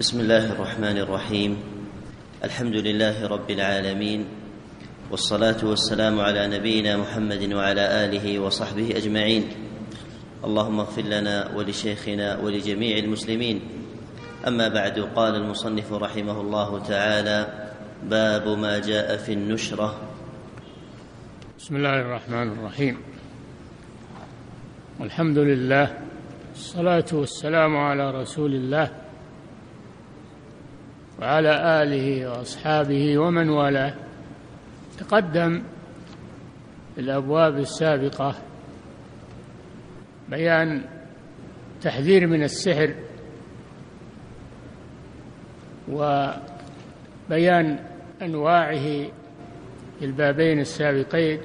[0.00, 1.56] بسم الله الرحمن الرحيم.
[2.44, 4.24] الحمد لله رب العالمين
[5.10, 9.44] والصلاة والسلام على نبينا محمد وعلى آله وصحبه أجمعين.
[10.44, 13.60] اللهم اغفر لنا ولشيخنا ولجميع المسلمين.
[14.48, 17.38] أما بعد قال المصنف رحمه الله تعالى
[18.08, 20.00] باب ما جاء في النشرة.
[21.58, 22.96] بسم الله الرحمن الرحيم.
[25.00, 25.98] والحمد لله
[26.52, 28.99] الصلاه والسلام على رسول الله
[31.20, 33.94] وعلى آله وأصحابه ومن والاه.
[34.98, 35.62] تقدم
[36.94, 38.34] في الأبواب السابقة
[40.28, 40.84] بيان
[41.82, 42.94] تحذير من السحر
[45.88, 47.78] وبيان
[48.22, 49.10] أنواعه
[49.98, 51.40] في البابين السابقين.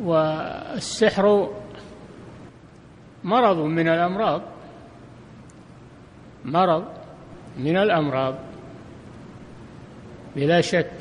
[0.00, 1.50] والسحر
[3.24, 4.42] مرض من الأمراض
[6.44, 6.84] مرض
[7.58, 8.34] من الأمراض
[10.36, 10.92] بلا شك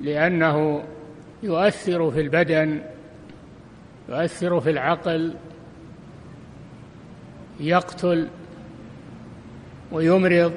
[0.00, 0.82] لأنه
[1.42, 2.80] يؤثر في البدن
[4.08, 5.34] يؤثر في العقل
[7.60, 8.28] يقتل
[9.92, 10.52] ويمرض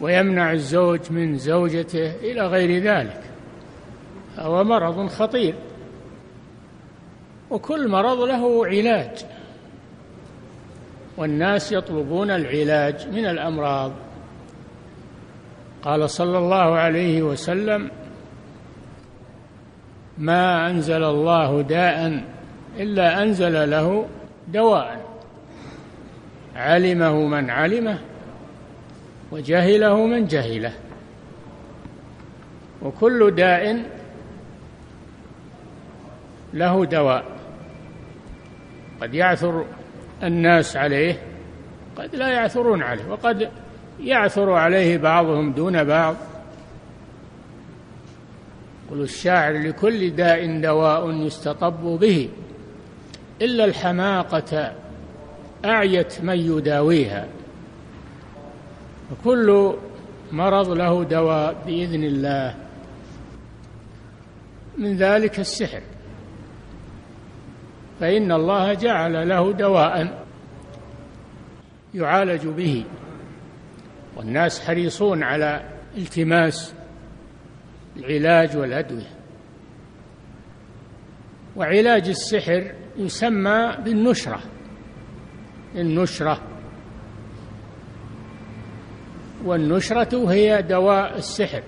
[0.00, 3.20] ويمنع الزوج من زوجته إلى غير ذلك.
[4.38, 5.54] هو مرض خطير.
[7.50, 9.26] وكل مرض له علاج.
[11.20, 13.92] والناس يطلبون العلاج من الأمراض.
[15.82, 17.90] قال صلى الله عليه وسلم
[20.18, 22.24] ما أنزل الله داء
[22.78, 24.06] إلا أنزل له
[24.48, 25.04] دواء.
[26.56, 27.98] علمه من علمه
[29.32, 30.72] وجهله من جهله.
[32.82, 33.84] وكل داء
[36.54, 37.24] له دواء.
[39.02, 39.64] قد يعثر
[40.22, 41.22] الناس عليه
[41.96, 43.50] قد لا يعثرون عليه وقد
[44.00, 46.16] يعثر عليه بعضهم دون بعض.
[48.86, 52.28] يقول الشاعر لكل داء دواء يستطب به
[53.42, 54.72] إلا الحماقة
[55.64, 57.28] أعيت من يداويها
[59.12, 59.74] وكل
[60.32, 62.54] مرض له دواء بإذن الله.
[64.78, 65.82] من ذلك السحر.
[68.00, 70.24] فإن الله جعل له دواء
[71.94, 72.84] يعالج به.
[74.16, 75.62] والناس حريصون على
[75.98, 76.74] التماس
[77.96, 79.10] العلاج والأدوية.
[81.56, 84.40] وعلاج السحر يسمى بالنشرة.
[85.74, 86.40] النشرة.
[89.44, 91.62] والنشرة هي دواء السحر.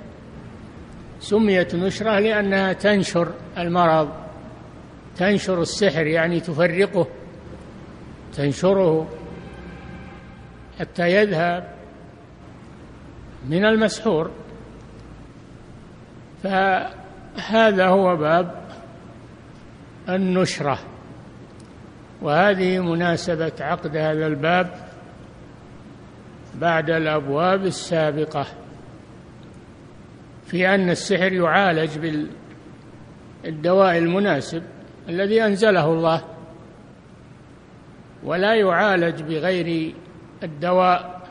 [1.21, 4.22] سميت نشرة لأنها تنشر المرض.
[5.17, 7.07] تنشر السحر يعني تفرقه
[8.37, 9.09] تنشره
[10.81, 11.69] حتى يذهب
[13.49, 14.31] من المسحور.
[16.43, 18.63] فهذا هو باب
[20.09, 20.79] النشرة
[22.23, 24.75] وهذه مناسبة عقد هذا الباب
[26.55, 28.47] بعد الأبواب السابقة
[30.47, 31.99] في أن السحر يعالج
[33.45, 34.63] بالدواء المناسب.
[35.09, 36.23] الذي أنزله الله.
[38.25, 39.95] ولا يعالج بغير
[40.43, 41.23] الدواء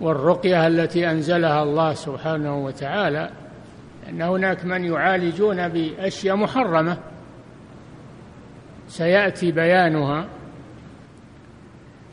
[0.00, 3.30] والرقية التي أنزلها الله سبحانه وتعالى.
[4.08, 6.98] أن هناك من يعالجون بأشياء محرمة.
[8.88, 10.26] سيأتي بيانها.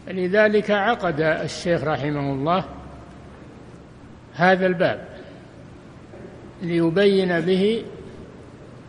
[0.08, 2.66] لذلك عقد الشيخ رحمه الله
[4.34, 5.08] هذا الباب
[6.62, 7.84] ليبين به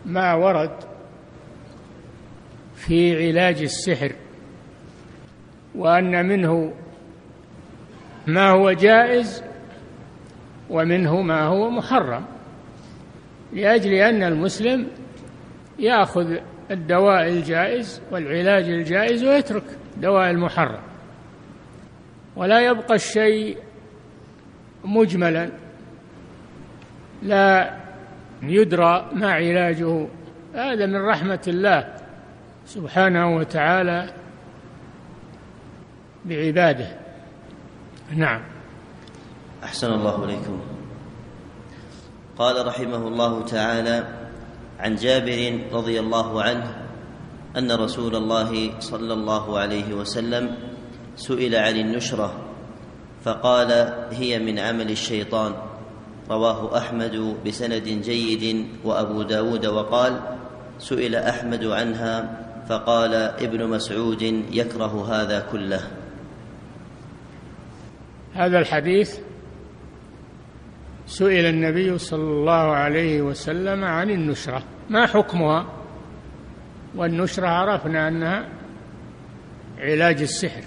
[0.06, 0.70] ما ورد
[2.74, 4.12] في علاج السحر
[5.74, 6.72] وأن منه
[8.26, 9.44] ما هو جائز
[10.70, 12.24] ومنه ما هو محرم
[13.52, 14.86] لأجل أن المسلم
[15.78, 16.36] يأخذ
[16.70, 19.64] الدواء الجائز والعلاج الجائز ويترك
[19.96, 20.82] دواء المحرم.
[22.36, 23.58] ولا يبقى الشيء
[24.84, 25.50] مجملا
[27.22, 27.74] لا
[28.50, 30.06] يدرى ما علاجه.
[30.54, 31.94] هذا من رحمة الله
[32.66, 34.10] سبحانه وتعالى
[36.24, 36.88] بعباده.
[38.16, 38.42] نعم.
[39.64, 40.60] أحسن الله إليكم.
[42.38, 44.04] قال رحمه الله تعالى
[44.80, 46.76] عن جابر رضي الله عنه
[47.56, 50.56] أن رسول الله صلى الله عليه وسلم
[51.16, 52.34] سئل عن النشرة
[53.24, 53.70] فقال
[54.10, 55.54] هي من عمل الشيطان.
[56.30, 60.20] رواه أحمد بسند جيد وأبو داود وقال
[60.78, 64.22] سئل أحمد عنها فقال ابن مسعود
[64.52, 65.80] يكره هذا كله.
[68.34, 69.18] هذا الحديث
[71.06, 74.62] سئل النبي صلى الله عليه وسلم عن النشرة.
[74.90, 75.66] ما حكمها؟
[76.96, 78.48] والنشرة عرفنا أنها
[79.78, 80.64] علاج السحر.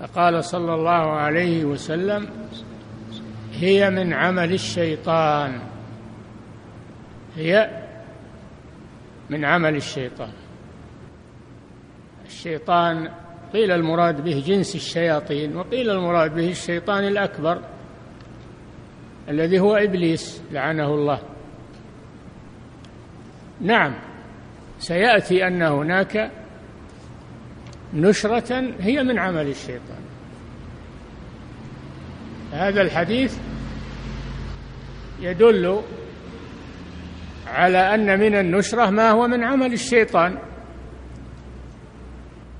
[0.00, 2.28] فقال صلى الله عليه وسلم
[3.52, 5.60] هي من عمل الشيطان.
[7.36, 7.82] هي
[9.30, 10.32] من عمل الشيطان.
[12.26, 13.08] الشيطان
[13.52, 17.62] قيل المراد به جنس الشياطين وقيل المراد به الشيطان الأكبر
[19.28, 21.22] الذي هو إبليس لعنه الله.
[23.60, 23.94] نعم
[24.78, 26.30] سيأتي أن هناك
[27.94, 30.11] نشرة هي من عمل الشيطان.
[32.52, 33.38] هذا الحديث
[35.20, 35.82] يدل
[37.46, 40.38] على أن من النشرة ما هو من عمل الشيطان.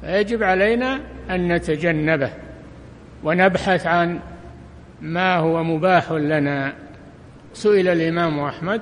[0.00, 1.00] فيجب علينا
[1.30, 2.32] أن نتجنبه
[3.24, 4.20] ونبحث عن
[5.00, 6.72] ما هو مباح لنا.
[7.52, 8.80] سئل الإمام أحمد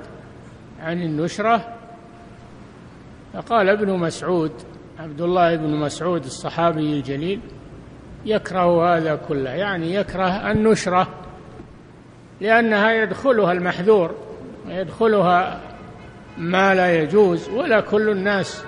[0.80, 1.74] عن النشرة
[3.32, 4.52] فقال ابن مسعود
[4.98, 7.40] عبد الله بن مسعود الصحابي الجليل
[8.24, 11.08] يكره هذا كله يعني يكره النشرة
[12.40, 14.14] لأنها يدخلها المحذور
[14.66, 15.60] ويدخلها
[16.38, 18.64] ما لا يجوز ولا كل الناس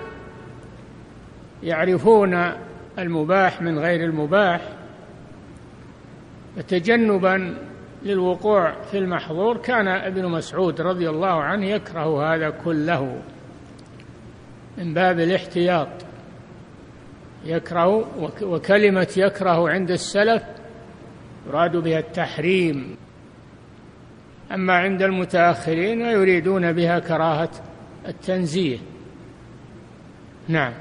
[1.63, 2.51] يعرفون
[2.99, 4.61] المباح من غير المباح.
[6.57, 7.57] فتجنبا
[8.03, 13.17] للوقوع في المحظور كان ابن مسعود رضي الله عنه يكره هذا كله
[14.77, 15.87] من باب الاحتياط.
[17.45, 18.05] يكره
[18.41, 20.43] وكلمة يكره عند السلف
[21.47, 22.95] يراد بها التحريم.
[24.51, 27.49] أما عند المتأخرين يريدون بها كراهة
[28.07, 28.77] التنزيه.
[30.47, 30.73] نعم.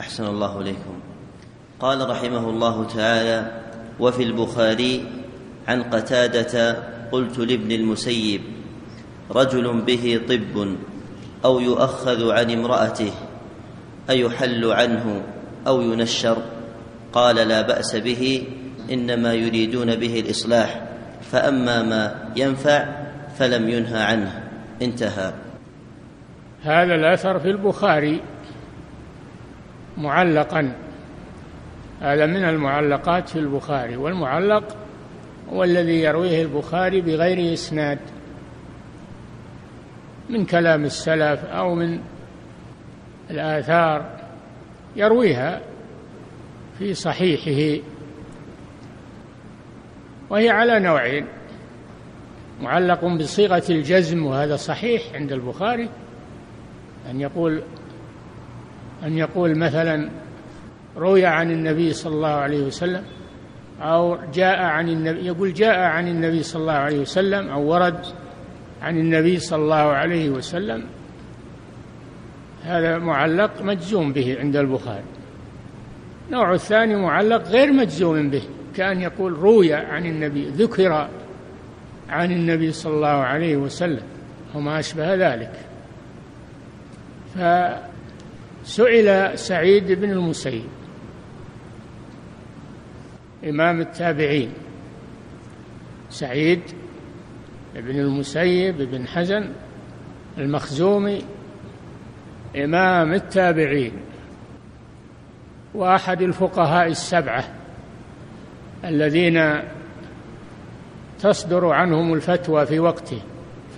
[0.00, 1.00] أحسن الله إليكم.
[1.80, 3.60] قال رحمه الله تعالى
[4.00, 5.04] وفي البخاري
[5.68, 6.76] عن قتادة
[7.12, 8.40] قلت لابن المسيب
[9.30, 10.76] رجل به طب
[11.44, 13.12] أو يؤخذ عن امرأته
[14.10, 15.22] أيحل عنه؟
[15.66, 16.42] أو ينشر.
[17.12, 18.46] قال لا بأس به
[18.90, 20.82] إنما يريدون به الإصلاح
[21.22, 22.88] فأما ما ينفع
[23.38, 24.42] فلم ينهى عنه.
[24.82, 25.32] انتهى.
[26.62, 28.22] هذا الأثر في البخاري.
[29.98, 30.72] معلقا.
[32.00, 33.96] هذا من المعلقات في البخاري.
[33.96, 34.76] والمعلق
[35.52, 37.98] هو الذي يرويه البخاري بغير إسناد.
[40.28, 42.00] من كلام السلف أو من
[43.30, 44.19] الآثار.
[44.96, 45.60] يرويها
[46.78, 47.82] في صحيحه
[50.30, 51.26] وهي على نوعين
[52.62, 55.88] معلق بصيغة الجزم وهذا صحيح عند البخاري
[57.10, 57.62] أن يقول
[59.04, 60.10] أن يقول مثلا
[60.96, 63.04] روي عن النبي صلى الله عليه وسلم
[63.80, 68.06] أو جاء عن النبي يقول جاء عن النبي صلى الله عليه وسلم أو ورد
[68.82, 70.84] عن النبي صلى الله عليه وسلم
[72.64, 75.04] هذا معلق مجزوم به عند البخاري.
[76.26, 78.42] النوع الثاني معلق غير مجزوم به
[78.76, 81.08] كأن يقول روي عن النبي ذكر
[82.08, 84.02] عن النبي صلى الله عليه وسلم
[84.54, 85.52] وما أشبه ذلك.
[88.64, 90.64] فسئل سعيد بن المسيب
[93.44, 94.52] إمام التابعين
[96.10, 96.60] سعيد
[97.74, 99.48] بن المسيب بن حزن
[100.38, 101.22] المخزومي
[102.56, 103.92] إمام التابعين
[105.74, 107.44] وأحد الفقهاء السبعة
[108.84, 109.62] الذين
[111.20, 113.22] تصدر عنهم الفتوى في وقته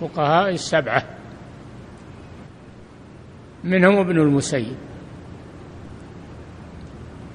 [0.01, 1.03] فقهاء السبعة.
[3.63, 4.75] منهم ابن المسيب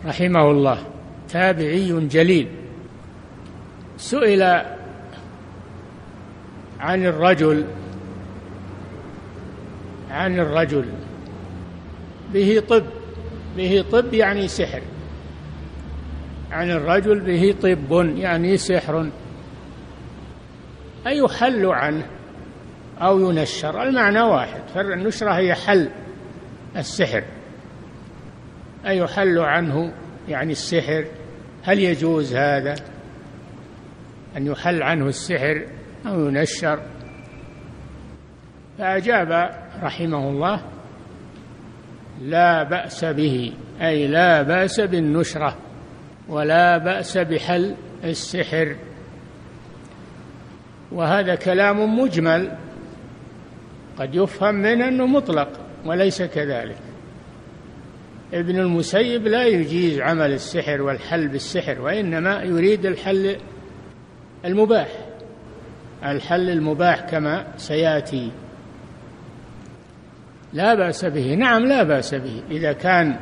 [0.07, 0.78] رحمه الله
[1.28, 2.49] تابعي جليل.
[3.97, 4.42] سئل
[6.80, 7.64] عن الرجل
[10.11, 10.85] عن الرجل
[12.32, 12.85] به طب.
[13.56, 14.82] به طب يعني سحر.
[16.50, 19.11] عن الرجل به طب يعني سحر.
[21.06, 22.06] أيحل عنه
[23.00, 23.82] أو ينشر.
[23.82, 24.61] المعنى واحد.
[24.75, 25.90] فالنشرة هي حل
[26.76, 27.25] السحر.
[28.87, 29.92] أيحل عنه
[30.28, 31.04] يعني السحر.
[31.62, 32.75] هل يجوز هذا؟
[34.37, 35.66] أن يحل عنه السحر
[36.06, 36.80] أو ينشر.
[38.78, 39.50] فأجاب
[39.82, 40.62] رحمه الله
[42.23, 45.57] لا بأس به أي لا بأس بالنشرة
[46.29, 48.77] ولا بأس بحل السحر.
[50.93, 52.51] وهذا كلام مجمل
[53.99, 55.49] قد يفهم منه أنه مطلق
[55.87, 56.79] وليس كذلك.
[58.35, 63.37] ابن المسيب لا يجيز عمل السحر والحل بالسحر وإنما يريد الحل
[64.45, 64.89] المباح.
[66.05, 68.31] الحل المباح كما سيأتي.
[70.52, 71.35] لا بأس به.
[71.35, 72.43] نعم لا بأس به.
[72.50, 73.19] إذا كان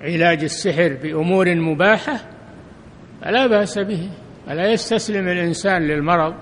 [0.00, 2.20] علاج السحر بأمور مباحة
[3.22, 4.10] فلا بأس به.
[4.46, 6.34] فلا يستسلم الإنسان للمرض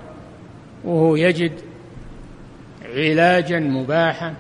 [0.84, 1.52] وهو يجد
[2.94, 4.34] علاجا مباحا.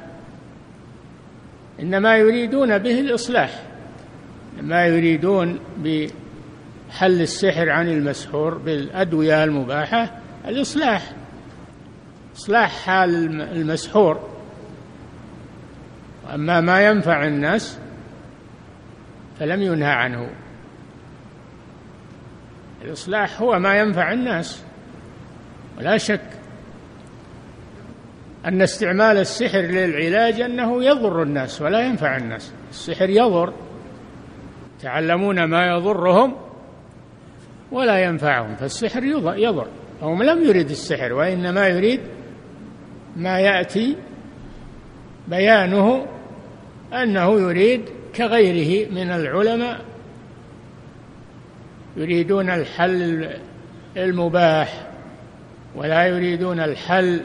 [1.80, 3.62] إنما يريدون به الإصلاح.
[4.62, 10.20] ما يريدون بحل السحر عن المسحور بالأدوية المباحة.
[10.48, 11.12] الإصلاح
[12.36, 14.35] إصلاح حال المسحور.
[16.26, 17.78] واما ما ينفع الناس
[19.38, 20.30] فلم ينهى عنه.
[22.82, 24.64] الإصلاح هو ما ينفع الناس
[25.78, 26.30] ولا شك
[28.46, 32.54] أن استعمال السحر للعلاج أنه يضر الناس ولا ينفع الناس.
[32.70, 33.52] السحر يضر
[34.80, 36.36] تعلمون ما يضرهم
[37.72, 39.04] ولا ينفعهم فالسحر
[39.36, 39.68] يضر.
[40.02, 42.00] هم لم يرد السحر وإنما يريد
[43.16, 43.96] ما يأتي
[45.28, 46.15] بيانه
[46.92, 47.84] أنه يريد
[48.16, 49.84] كغيره من العلماء
[51.96, 53.30] يريدون الحل
[53.96, 54.86] المباح
[55.74, 57.20] ولا يريدون الحل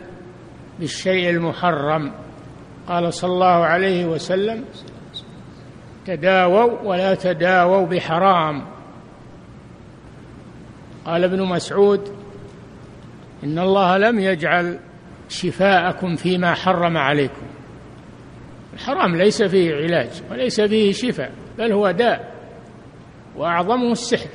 [0.80, 2.12] بالشيء المحرم.
[2.88, 4.65] قال صلى الله عليه وسلم
[6.06, 8.65] تداووا ولا تداووا بحرام.
[11.06, 12.15] قال ابن مسعود
[13.44, 14.80] إن الله لم يجعل
[15.30, 17.46] شفاءكم فيما حرم عليكم.
[18.74, 22.36] الحرام ليس فيه علاج وليس فيه شفاء بل هو داء
[23.36, 24.30] وأعظمه السحر.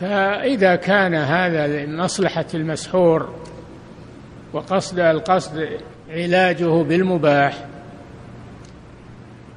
[0.00, 3.34] فإذا كان هذا لمصلحة المسحور
[4.52, 5.68] وقصد القصد
[6.10, 7.66] علاجه بالمباح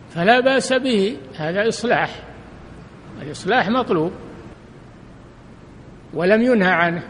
[0.10, 1.18] فلا بأس به.
[1.36, 2.24] هذا إصلاح
[3.22, 4.12] الإصلاح مطلوب
[6.14, 7.04] ولم ينهى عنه.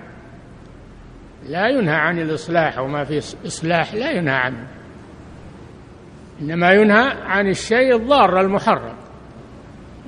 [1.46, 4.68] لا ينهى عن الإصلاح وما في إصلاح لا ينهى عنه.
[6.42, 8.96] إنما ينهى عن الشيء الضار المحرم.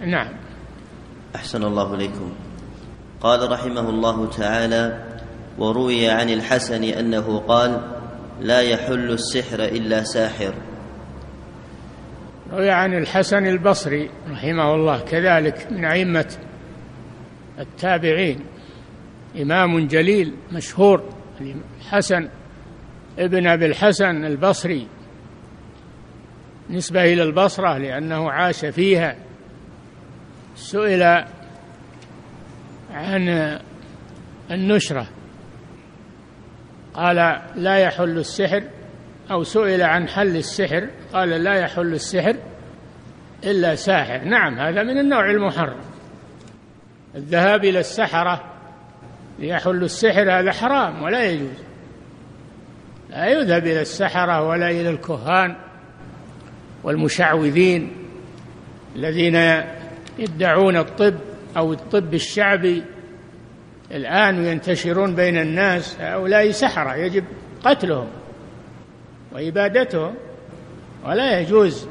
[0.06, 0.34] نعم.
[1.36, 2.32] أحسن الله إليكم.
[3.22, 5.04] قال رحمه الله تعالى
[5.58, 7.82] وروي عن الحسن أنه قال
[8.40, 10.54] لا يحل السحر إلا ساحر.
[12.52, 16.38] روي عن الحسن البصري رحمه الله كذلك من أئمة
[17.60, 18.46] التابعين.
[19.42, 21.04] إمام جليل مشهور
[21.80, 22.30] الحسن
[23.20, 24.88] ابن أبي الحسن البصري.
[26.72, 29.16] نسبة إلى البصرة لأنه عاش فيها.
[30.56, 31.04] سئل
[32.94, 33.60] عن
[34.52, 35.08] النشرة.
[36.94, 38.64] قال لا يحل السحر.
[39.32, 40.90] أو سئل عن حل السحر.
[41.14, 42.36] قال لا يحل السحر
[43.44, 44.24] إلا ساحر.
[44.24, 45.82] نعم هذا من النوع المحرم.
[47.16, 48.44] الذهاب إلى السحرة
[49.40, 51.64] ليحل السحر هذا حرام ولا يجوز.
[53.10, 55.71] لا يذهب إلى السحرة ولا إلى الكهان.
[56.84, 57.92] والمشعوذين
[58.96, 59.64] الذين
[60.20, 61.16] يدعون الطب
[61.58, 62.84] أو الطب الشعبي
[63.92, 67.24] الآن ينتشرون بين الناس هؤلاء سحرة يجب
[67.64, 68.08] قتلهم
[69.32, 70.16] وإبادتهم
[71.06, 71.88] ولا يجوز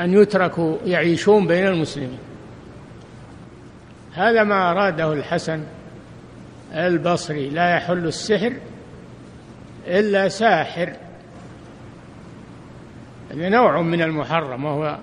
[0.00, 2.18] أن يتركوا يعيشون بين المسلمين.
[4.12, 5.62] هذا ما أراده الحسن
[6.72, 8.52] البصري لا يحل السحر
[9.86, 10.96] إلا ساحر.
[13.30, 14.98] هذا نوع من المحرم وهو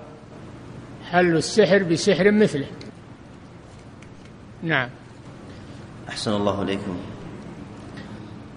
[1.11, 2.67] حل السحر بسحر مثله.
[4.63, 4.89] نعم.
[6.09, 6.97] أحسن الله إليكم.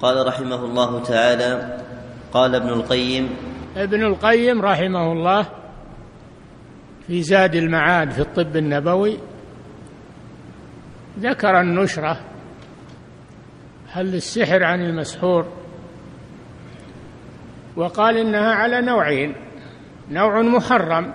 [0.01, 1.83] قال رحمه الله تعالى
[2.33, 3.37] قال ابن القيم
[3.77, 5.47] ابن القيم رحمه الله
[7.07, 9.19] في زاد المعاد في الطب النبوي
[11.19, 12.21] ذكر النشرة
[13.89, 15.47] حل السحر عن المسحور
[17.77, 19.35] وقال إنها على نوعين.
[20.11, 21.15] نوع محرم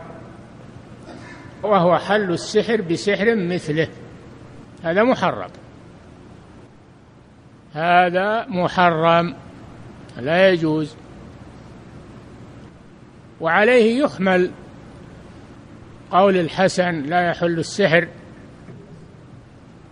[1.63, 3.87] وهو حل السحر بسحر مثله.
[4.83, 5.49] هذا محرم.
[7.73, 9.35] هذا محرم.
[10.17, 10.95] لا يجوز.
[13.41, 14.51] وعليه يحمل
[16.11, 18.07] قول الحسن لا يحل السحر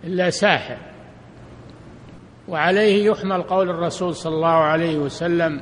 [0.04, 0.78] إلا ساحر.
[2.48, 5.60] وعليه يحمل قول الرسول صلى الله عليه وسلم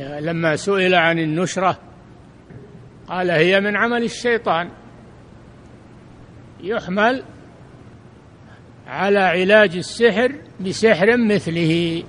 [0.00, 1.78] لما سئل عن النشرة
[3.08, 4.70] قال هي من عمل الشيطان.
[6.60, 7.22] يحمل
[8.86, 12.04] على علاج السحر بسحر مثله.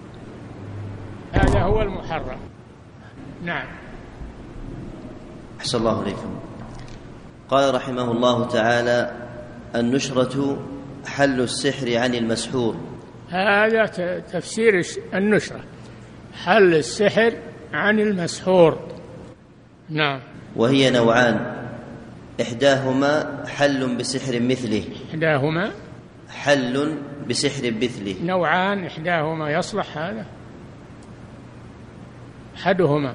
[1.34, 2.40] هذا هو المحرم.
[3.44, 3.68] نعم.
[5.60, 6.40] أحسن الله إليكم.
[7.50, 9.12] قال رحمه الله تعالى
[9.76, 10.66] النشرة
[11.06, 12.78] حل السحر عن المسحور.
[13.30, 13.86] هذا
[14.20, 14.82] تفسير
[15.14, 15.60] النشرة.
[16.34, 17.34] حل السحر
[17.74, 18.78] عن المسحور.
[19.90, 20.20] نعم.
[20.56, 21.54] وهي نوعان.
[22.42, 24.84] إحداهما حل بسحر مثله.
[25.10, 25.72] إحداهما.
[26.30, 26.98] حل
[27.30, 30.26] بسحر مثله نوعان إحداهما يصلح هذا.
[32.56, 33.14] أحدهما.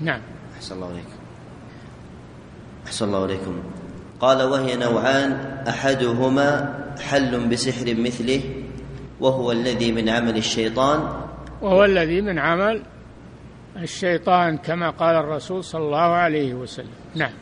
[0.00, 0.20] نعم.
[0.56, 1.20] أحسن الله عليكم
[2.86, 3.62] أحسن الله عليكم.
[4.20, 5.32] قال وهي نوعان.
[5.68, 8.40] أحدهما حل بسحر مثله
[9.20, 11.08] وهو الذي من عمل الشيطان.
[11.62, 12.82] وهو الذي من عمل
[13.76, 16.90] الشيطان كما قال الرسول صلى الله عليه وسلم.
[17.14, 17.32] نعم.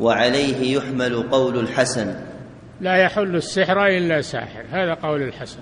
[0.00, 2.14] وعليه يحمل قول الحسن.
[2.80, 4.64] لا يحل السحر إلا ساحر.
[4.70, 5.60] هذا قول الحسن.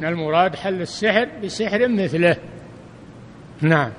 [0.00, 2.36] من المراد حل السحر بسحر مثله.
[3.60, 3.92] نعم.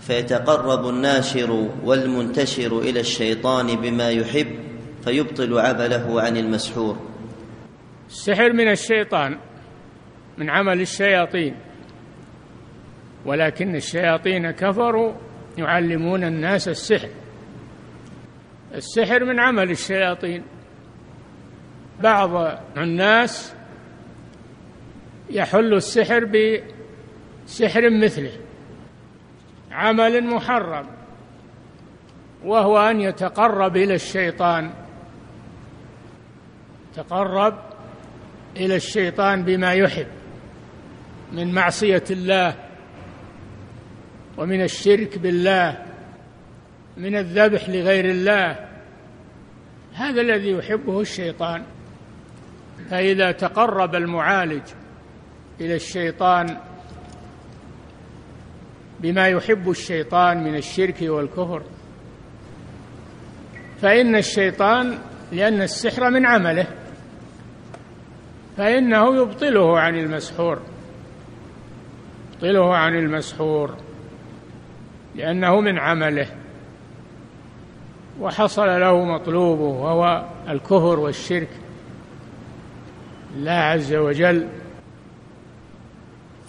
[0.00, 4.58] فيتقرب الناشر والمنتشر إلى الشيطان بما يحب
[5.04, 6.96] فيبطل عمله عن المسحور.
[8.08, 9.38] السحر من الشيطان
[10.38, 11.56] من عمل الشياطين.
[13.24, 15.12] ولكن الشياطين كفروا
[15.58, 17.08] يعلمون الناس السحر.
[18.74, 20.42] السحر من عمل الشياطين.
[22.00, 23.54] بعض الناس
[25.30, 28.32] يحل السحر بسحر مثله
[29.70, 30.86] عمل محرم
[32.44, 34.70] وهو أن يتقرب إلى الشيطان.
[36.94, 37.58] تقرب
[38.56, 40.06] إلى الشيطان بما يحب
[41.32, 42.69] من معصية الله
[44.38, 45.78] ومن الشرك بالله
[46.96, 48.68] من الذبح لغير الله.
[49.94, 51.62] هذا الذي يحبه الشيطان.
[52.90, 54.62] فإذا تقرب المعالج
[55.60, 56.56] إلى الشيطان
[59.00, 61.62] بما يحب الشيطان من الشرك والكفر.
[63.82, 64.98] فإن الشيطان
[65.32, 66.66] لأن السحر من عمله.
[68.56, 70.62] فإنه يبطله عن المسحور.
[72.32, 73.89] يبطله عن المسحور.
[75.14, 76.26] لأنه من عمله.
[78.20, 81.48] وحصل له مطلوبه وهو الكفر والشرك.
[83.36, 84.48] الله عز وجل.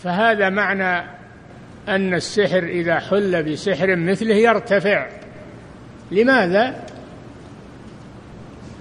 [0.03, 1.07] فهذا معنى
[1.87, 5.09] أن السحر إذا حل بسحر مثله يرتفع.
[6.11, 6.83] لماذا؟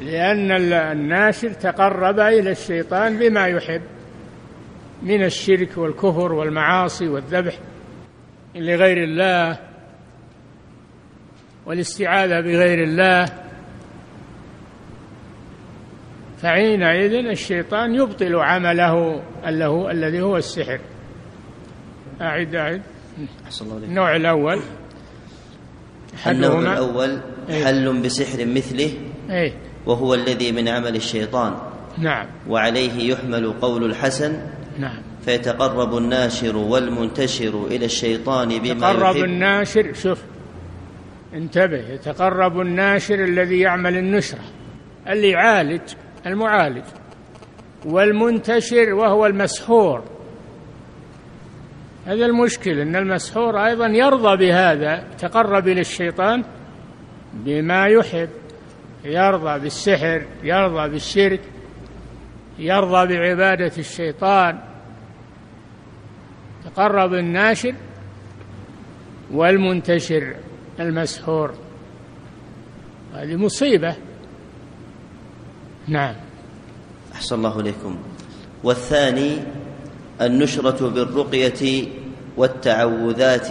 [0.01, 3.83] لأن الناشر تقرب إلى الشيطان بما يحب
[5.03, 7.55] من الشرك والكفر والمعاصي والذبح
[8.55, 9.70] لغير الله.
[11.67, 13.27] والاستعاذة بغير الله
[16.43, 19.23] فحينئذ الشيطان يبطل عمله
[19.91, 20.81] الذي هو السحر.
[22.21, 22.83] أعد أعد.
[23.71, 24.61] النوع الأول.
[26.27, 27.65] النوع الأول إيه.
[27.65, 28.93] حل بسحر مثله
[29.31, 29.53] أي
[29.87, 31.55] وهو الذي من عمل الشيطان.
[31.99, 32.27] نعم.
[32.49, 34.39] وعليه يحمل قول الحسن
[34.79, 35.03] نعم.
[35.25, 40.19] فيتقرب الناشر والمنتشر إلى الشيطان بما يتقرب الناشر شوف
[41.35, 44.45] انتبه يتقرب الناشر الذي يعمل النشرة
[45.09, 45.81] اللي يعالج
[46.27, 46.85] المعالج
[47.85, 50.05] والمنتشر وهو المسحور.
[52.07, 56.45] هذا المشكل إن المسحور أيضا يرضى بهذا تقرب إلى الشيطان
[57.33, 58.29] بما يحب
[59.05, 61.41] يرضى بالسحر يرضى بالشرك
[62.59, 64.59] يرضى بعبادة الشيطان.
[66.65, 67.75] تقرب الناشر
[69.31, 70.35] والمنتشر.
[70.81, 71.55] المسحور.
[73.15, 73.97] هذه مصيبة.
[75.89, 76.15] نعم.
[77.13, 77.99] أحسن الله إليكم.
[78.65, 79.39] والثاني
[80.21, 81.89] النشرة بالرقية
[82.37, 83.49] والتعوذات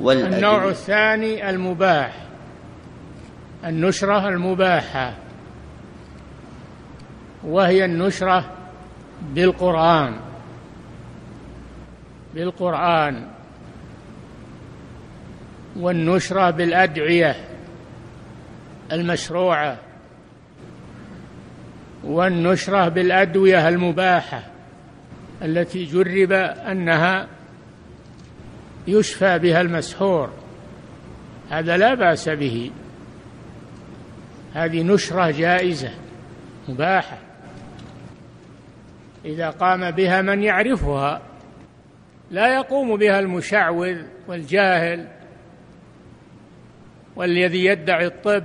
[0.00, 2.26] والأدوية النوع الثاني المباح.
[3.64, 5.14] النشرة المباحة.
[7.44, 8.52] وهي النشرة
[9.34, 10.20] بالقرآن.
[12.34, 13.35] بالقرآن.
[15.76, 17.36] والنشرة بالأدعية
[18.92, 19.78] المشروعة
[22.04, 24.42] والنشرة بالأدوية المباحة
[25.42, 27.28] التي جرب أنها
[28.86, 30.30] يشفى بها المسحور.
[31.50, 32.70] هذا لا بأس به.
[34.54, 35.90] هذه نشرة جائزة
[36.68, 37.18] مباحة.
[39.24, 41.22] إذا قام بها من يعرفها
[42.30, 45.15] لا يقوم بها المشعوذ والجاهل
[47.16, 48.44] والذي يدعي الطب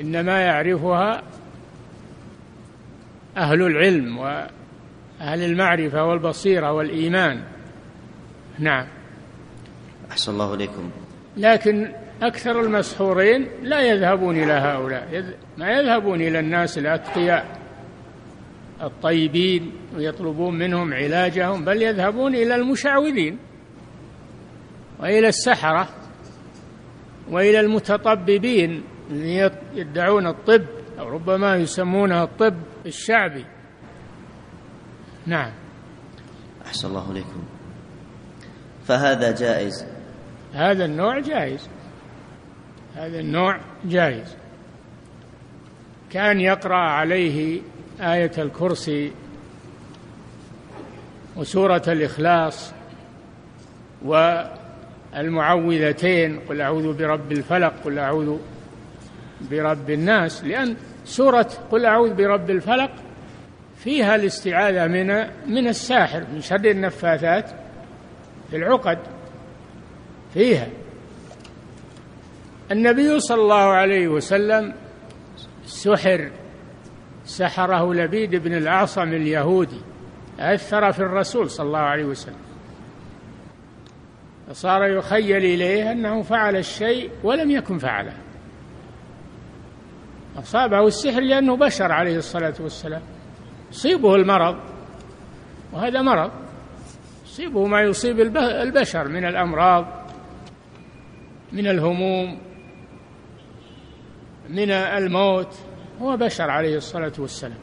[0.00, 1.22] إنما يعرفها
[3.36, 4.18] أهل العلم
[5.20, 7.42] أهل المعرفة والبصيرة والإيمان.
[8.58, 8.86] نعم.
[10.10, 10.90] أحسن الله إليكم.
[11.36, 15.34] لكن أكثر المسحورين لا يذهبون إلى هؤلاء.
[15.58, 17.58] ما يذهبون إلى الناس الأتقياء
[18.82, 23.38] الطيبين ويطلبون منهم علاجهم بل يذهبون إلى المشعوذين
[25.00, 25.88] وإلى السحرة.
[27.30, 28.84] وإلى المتطببين
[29.74, 30.64] يدعون الطب
[30.98, 32.56] أو ربما يسمونها الطب
[32.86, 33.44] الشعبي.
[35.26, 35.52] نعم.
[36.66, 37.42] أحسن الله إليكم.
[38.84, 39.86] فهذا جائز؟
[40.52, 41.68] هذا النوع جائز.
[42.94, 44.36] هذا النوع جائز.
[46.10, 47.60] كأن يقرأ عليه
[48.00, 49.12] آية الكرسي
[51.36, 52.72] وسورة الإخلاص
[55.16, 58.38] والمعوذتين قل أعوذ برب الفلق قل أعوذ
[59.50, 62.90] برب الناس لأن سورة قل أعوذ برب الفلق
[63.76, 65.06] فيها الاستعاذة من
[65.46, 67.50] من الساحر من شر النفاثات
[68.50, 68.98] في العقد
[70.34, 70.68] فيها.
[72.70, 74.74] النبي صلى الله عليه وسلم
[75.66, 76.30] سحر
[77.24, 79.80] سحره لبيد بن الأعصم اليهودي
[80.40, 82.41] أثر في الرسول صلى الله عليه وسلم.
[84.48, 88.12] فصار يخيل إليه أنه فعل الشيء ولم يكن فعله.
[90.38, 93.02] أصابه السحر لأنه بشر عليه الصلاة والسلام.
[93.70, 94.56] يصيبه المرض
[95.72, 96.30] وهذا مرض.
[97.24, 99.86] يصيبه ما يصيب البشر من الأمراض
[101.52, 102.38] من الهموم
[104.48, 105.54] من الموت.
[106.00, 107.58] هو بشر عليه الصلاة والسلام.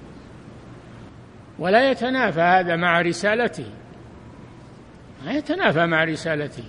[1.60, 3.65] ولا يتنافى هذا مع رسالته.
[5.25, 6.63] ما يتنافى مع رسالته.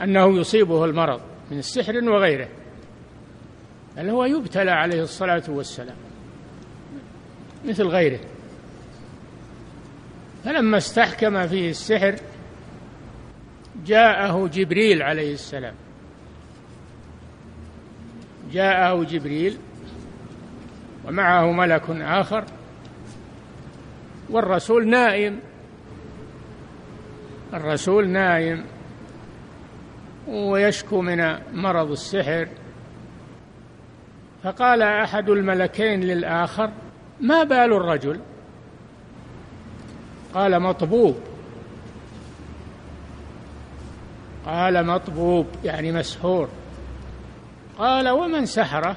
[0.00, 2.48] أنه يصيبه المرض من السحر وغيره.
[3.96, 5.96] بل هو يبتلى عليه الصلاة والسلام
[7.64, 8.20] مثل غيره.
[10.44, 12.16] فلما استحكم فيه السحر
[13.86, 15.74] جاءه جبريل عليه السلام.
[18.52, 19.58] جاءه جبريل
[21.04, 22.44] ومعه ملك آخر
[24.30, 25.40] والرسول نائم
[27.54, 28.64] الرسول نائم
[30.28, 32.48] ويشكو من مرض السحر
[34.42, 36.70] فقال أحد الملكين للآخر
[37.20, 38.20] ما بال الرجل؟
[40.34, 41.16] قال مطبوب.
[44.46, 46.48] قال مطبوب يعني مسحور.
[47.78, 48.96] قال ومن سحره؟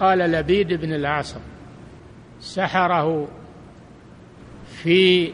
[0.00, 1.40] قال لبيد بن الأعصم
[2.40, 3.28] سحره
[4.66, 5.32] في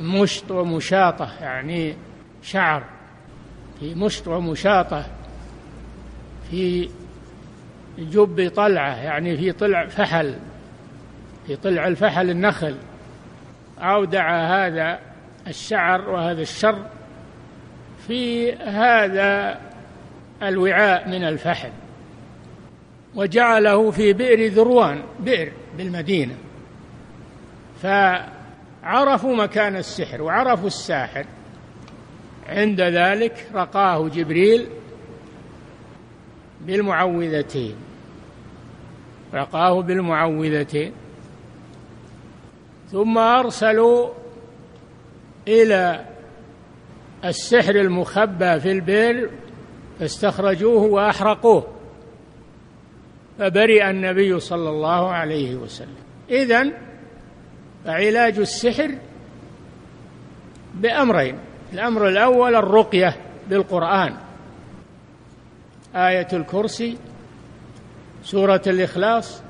[0.00, 1.94] مشط ومشاطة يعني
[2.42, 2.82] شعر.
[3.80, 5.06] في مشط ومشاطة
[6.50, 6.88] في
[7.98, 10.34] جب طلعة يعني في طلع فحل
[11.46, 12.76] في طلع الفحل النخل.
[13.78, 14.98] أودع هذا
[15.46, 16.86] الشعر وهذا الشر
[18.06, 19.60] في هذا
[20.42, 21.70] الوعاء من الفحل.
[23.14, 26.34] وجعله في بئر ذروان بئر بالمدينة.
[28.86, 31.26] فعرفوا مكان السحر وعرفوا الساحر.
[32.48, 34.66] عند ذلك رقاه جبريل
[36.60, 37.74] بالمعوذتين.
[39.34, 40.92] رقاه بالمعوذتين.
[42.92, 44.08] ثم أرسلوا
[45.48, 46.04] إلى
[47.24, 49.30] السحر المخبى في البئر
[49.98, 51.66] فاستخرجوه وأحرقوه.
[53.38, 55.96] فبرئ النبي صلى الله عليه وسلم.
[56.30, 56.85] إذن
[57.86, 58.98] فعلاج السحر
[60.74, 61.38] بأمرين.
[61.72, 63.16] الأمر الأول الرقية
[63.48, 64.16] بالقرآن.
[65.94, 66.98] آية الكرسي
[68.22, 69.42] سورة الإخلاص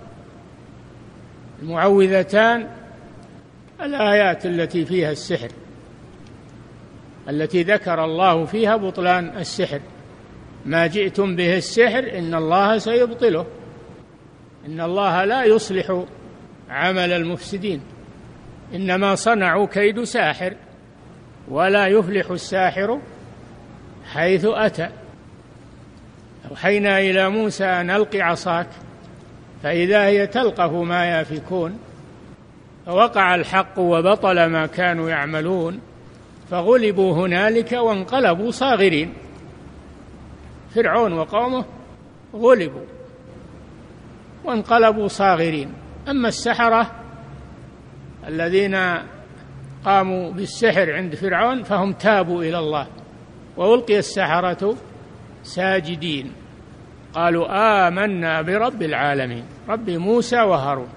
[1.63, 2.69] المعوذتان
[3.83, 5.49] الآيات التي فيها السحر
[7.29, 9.81] التي ذكر الله فيها بطلان السحر.
[10.67, 13.47] ما جئتم به السحر إن الله سيبطله.
[14.67, 16.05] إن الله لا يصلح
[16.71, 17.81] عمل المفسدين.
[18.75, 20.55] إنما صنعوا كيد ساحر
[21.49, 23.01] ولا يفلح الساحر
[24.13, 24.89] حيث أتى.
[26.51, 28.69] أوحينا إلى موسى أن ألق عصاك
[29.63, 31.79] فإذا هي تلقف ما يافكون.
[32.87, 35.81] فوقع الحق وبطل ما كانوا يعملون
[36.51, 39.15] فغلبوا هنالك وانقلبوا صاغرين.
[40.75, 41.65] فرعون وقومه
[42.35, 42.87] غلبوا
[44.45, 45.73] وانقلبوا صاغرين.
[46.09, 47.06] أما السحرة
[48.29, 48.77] الذين
[49.85, 52.87] قاموا بالسحر عند فرعون فهم تابوا إلى الله.
[53.57, 54.77] وألقي السحرة
[55.43, 56.33] ساجدين.
[57.15, 57.47] قالوا
[57.89, 59.45] آمنا برب العالمين.
[59.69, 60.89] رب موسى وهارون.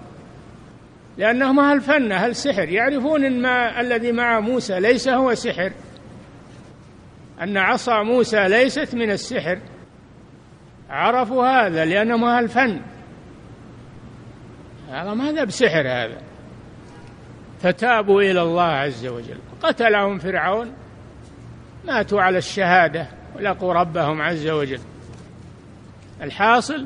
[1.17, 2.69] لأنهم أهل فن أهل سحر.
[2.69, 5.71] يعرفون إن ما الذي مع موسى ليس هو سحر.
[7.41, 9.59] أن عصا موسى ليست من السحر.
[10.89, 12.81] عرفوا هذا لأنهم أهل فن.
[14.89, 16.28] هذا ماذا بسحر هذا؟
[17.61, 19.37] فتابوا إلى الله عز وجل.
[19.63, 20.73] قتلهم فرعون
[21.85, 24.79] ماتوا على الشهادة ولقوا ربهم عز وجل.
[26.21, 26.85] الحاصل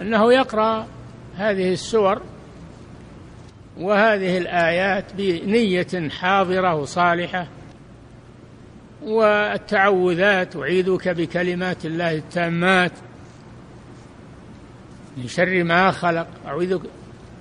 [0.00, 0.86] أنه يقرأ
[1.36, 2.22] هذه السور
[3.76, 7.46] وهذه الآيات بنية حاضرة وصالحة
[9.02, 12.92] والتعوذات أعيذك بكلمات الله التامات
[15.16, 16.80] من شر ما خلق أعوذك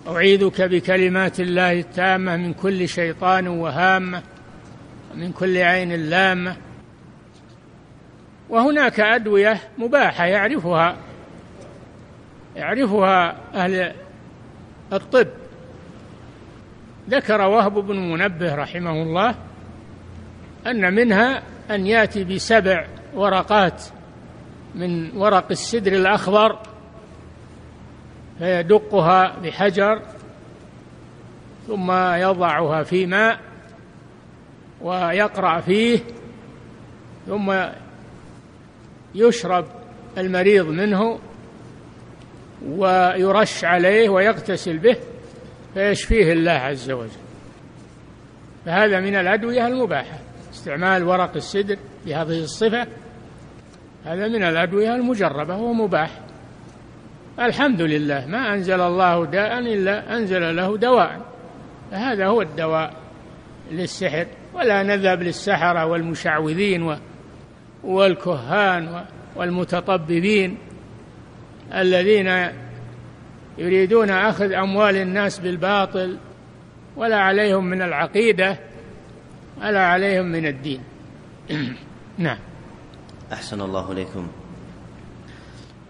[0.07, 4.23] أعيذك بكلمات الله التامة من كل شيطان وهامة
[5.13, 6.57] ومن كل عين لامة
[8.49, 10.97] وهناك أدوية مباحة يعرفها
[12.55, 13.93] يعرفها أهل
[14.93, 15.27] الطب.
[17.09, 19.35] ذكر وهب بن منبه رحمه الله
[20.67, 23.83] أن منها أن يأتي بسبع ورقات
[24.75, 26.59] من ورق السدر الأخضر
[28.41, 30.01] فيدقها بحجر
[31.67, 33.39] ثم يضعها في ماء
[34.81, 35.99] ويقرأ فيه
[37.27, 37.53] ثم
[39.15, 39.65] يشرب
[40.17, 41.19] المريض منه
[42.67, 44.97] ويرش عليه ويغتسل به
[45.73, 47.09] فيشفيه الله عز وجل.
[48.65, 50.19] فهذا من الأدوية المباحة
[50.53, 52.87] استعمال ورق السدر بهذه الصفة.
[54.05, 56.30] هذا من الأدوية المجربة وهو مباح
[57.39, 61.21] الحمد لله ما أنزل الله داء إلا أنزل له دواء.
[61.91, 62.93] فهذا هو الدواء
[63.71, 66.97] للسحر ولا نذهب للسحرة والمشعوذين
[67.83, 70.57] والكهان والمتطببين
[71.73, 72.47] الذين
[73.57, 76.17] يريدون أخذ أموال الناس بالباطل
[76.95, 78.57] ولا عليهم من العقيدة
[79.61, 80.81] ولا عليهم من الدين.
[82.17, 82.37] نعم.
[83.33, 84.27] أحسن الله إليكم.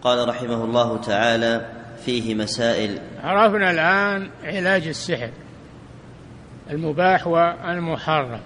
[0.04, 1.66] قال رحمه الله تعالى
[2.06, 3.00] فيه مسائل.
[3.24, 5.30] عرفنا الآن علاج السحر
[6.70, 8.40] المباح والمحرم.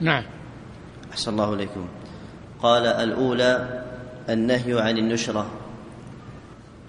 [0.00, 0.24] نعم.
[1.12, 1.88] أحسن الله إليكم.
[2.62, 3.82] قال الأولى
[4.28, 5.50] النهي عن النشرة.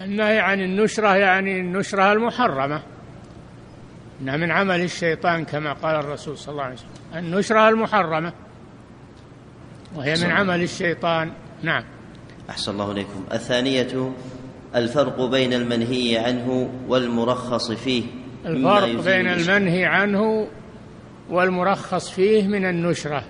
[0.00, 2.82] النهي عن النشرة يعني النشرة المحرمة.
[4.20, 6.88] إنها من عمل الشيطان كما قال الرسول صلى الله عليه وسلم.
[7.14, 8.32] النشرة المحرمة.
[9.94, 11.32] وهي من عمل الشيطان.
[11.62, 11.84] نعم.
[12.50, 13.24] أحسن الله إليكم.
[13.32, 14.12] الثانية
[14.74, 18.02] الفرق بين المنهي عنه والمرخص فيه
[18.46, 20.48] الفرق بين المنهي عنه
[21.30, 23.24] والمرخص فيه من النشرة.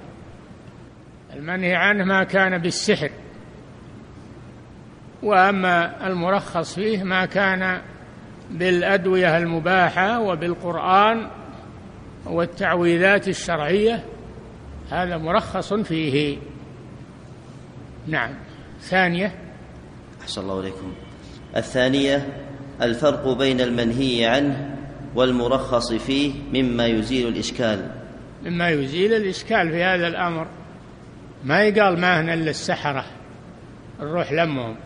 [1.36, 3.10] المنهي عنه ما كان بالسحر
[5.22, 7.80] وأما المرخص فيه ما كان
[8.50, 11.26] بالأدوية المباحة وبالقرآن
[12.26, 14.04] والتعويذات الشرعية
[14.90, 16.38] هذا مرخص فيه.
[18.06, 18.34] نعم.
[18.80, 19.34] ثانية.
[20.22, 20.92] أحسن الله إليكم.
[21.56, 22.26] الثانية
[22.82, 24.76] الفرق بين المنهي عنه
[25.14, 27.90] والمرخص فيه مما يزيل الإشكال.
[28.44, 30.46] مما يزيل الإشكال في هذا الأمر.
[31.44, 33.04] ما يقال ما هنا إلا السحرة
[34.00, 34.76] نروح لمهم.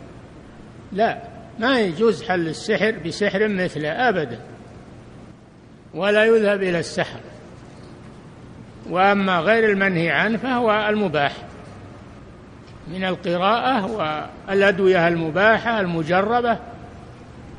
[0.93, 1.23] لا
[1.59, 4.41] ما يجوز حل السحر بسحر مثله أبدا
[5.95, 7.21] ولا يذهب إلى السحر.
[8.91, 11.33] وأما غير المنهي عنه فهو المباح.
[12.89, 13.87] من القراءة
[14.49, 16.59] والأدوية المباحة المجربة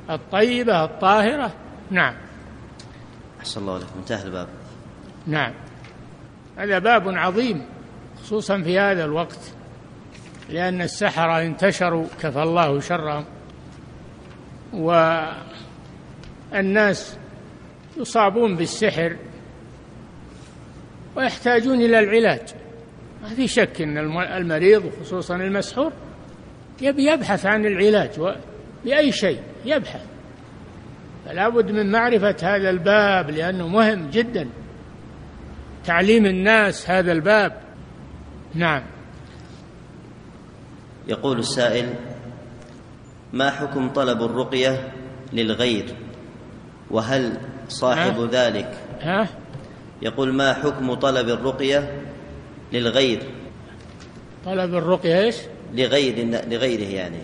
[0.10, 1.52] الطيبة الطاهرة.
[1.92, 2.16] نعم.
[3.40, 4.48] أحسن الله لكم انتهى الباب.
[5.28, 5.54] نعم.
[6.58, 7.66] هذا باب عظيم
[8.24, 9.40] خصوصا في هذا الوقت
[10.50, 13.26] لأن السحرة انتشروا كفى الله شرهم.
[16.54, 17.18] والناس
[17.98, 19.18] يصابون بالسحر
[21.16, 22.65] ويحتاجون إلى العلاج.
[23.26, 25.92] ما في شك أن المريض وخصوصا المسحور
[26.82, 28.36] يبي يبحث عن العلاج
[28.86, 30.06] بأي شيء يبحث.
[31.26, 34.50] فلا بد من معرفة هذا الباب لأنه مهم جدا.
[35.86, 37.62] تعليم الناس هذا الباب.
[38.56, 38.84] نعم.
[41.08, 41.96] يقول السائل
[43.34, 44.94] ما حكم طلب الرقية
[45.34, 45.86] للغير؟
[46.92, 49.30] وهل صاحب ها؟ ذلك؟ ها؟
[50.02, 52.05] يقول ما حكم طلب الرقية
[52.80, 53.24] للغير.
[54.46, 55.36] طلب الرقية إيش؟
[55.74, 57.20] لغير لغيره يعني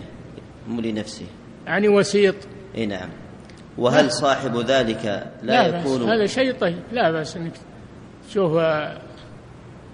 [0.68, 1.26] مو لنفسه.
[1.66, 2.34] يعني وسيط.
[2.76, 3.08] إي نعم.
[3.78, 5.04] وهل صاحب ذلك
[5.42, 6.78] لا, لا يكون؟ بس هذا شيء طيب.
[6.92, 7.52] لا بس إنك
[8.28, 8.56] تشوف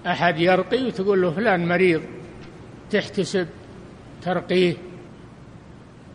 [0.07, 2.03] أحد يرقي وتقول له فلان مريض
[2.91, 3.47] تحتسب
[4.23, 4.75] ترقيه.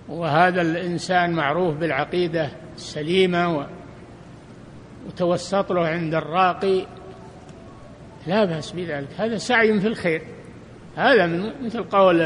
[0.10, 3.68] وهذا الإنسان معروف بالعقيدة السليمة
[5.08, 6.86] وتوسط له عند الراقي
[8.28, 9.08] لا بأس بذلك.
[9.18, 10.22] هذا سعي في الخير.
[10.96, 12.22] هذا من مثل قول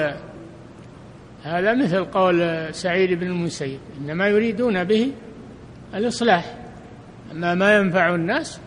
[1.44, 3.80] هذا مثل قول سعيد بن المسيب.
[4.02, 5.12] إنما يريدون به
[5.94, 6.56] الإصلاح.
[7.32, 8.60] أما ما ينفع الناس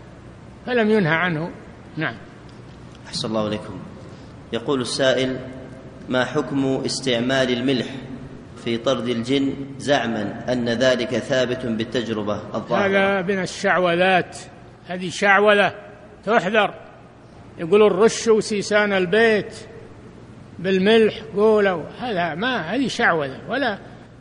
[0.67, 1.51] فلم ينهى عنه.
[1.97, 2.17] نعم.
[3.07, 3.81] أحسن الله إليكم.
[4.53, 5.37] يقول السائل
[6.09, 7.87] ما حكم استعمال الملح
[8.65, 14.37] في طرد الجن زعما أن ذلك ثابت بالتجربة الظاهرة؟ هذا من الشعوذات.
[14.89, 15.75] هذه شعوذة
[16.25, 16.90] تحذر.
[17.61, 19.55] يقولون رشوا سيسان البيت
[20.59, 21.83] بالملح قولوا.
[21.99, 23.41] هذا ما هذه شعوذة.
[23.49, 23.79] ولا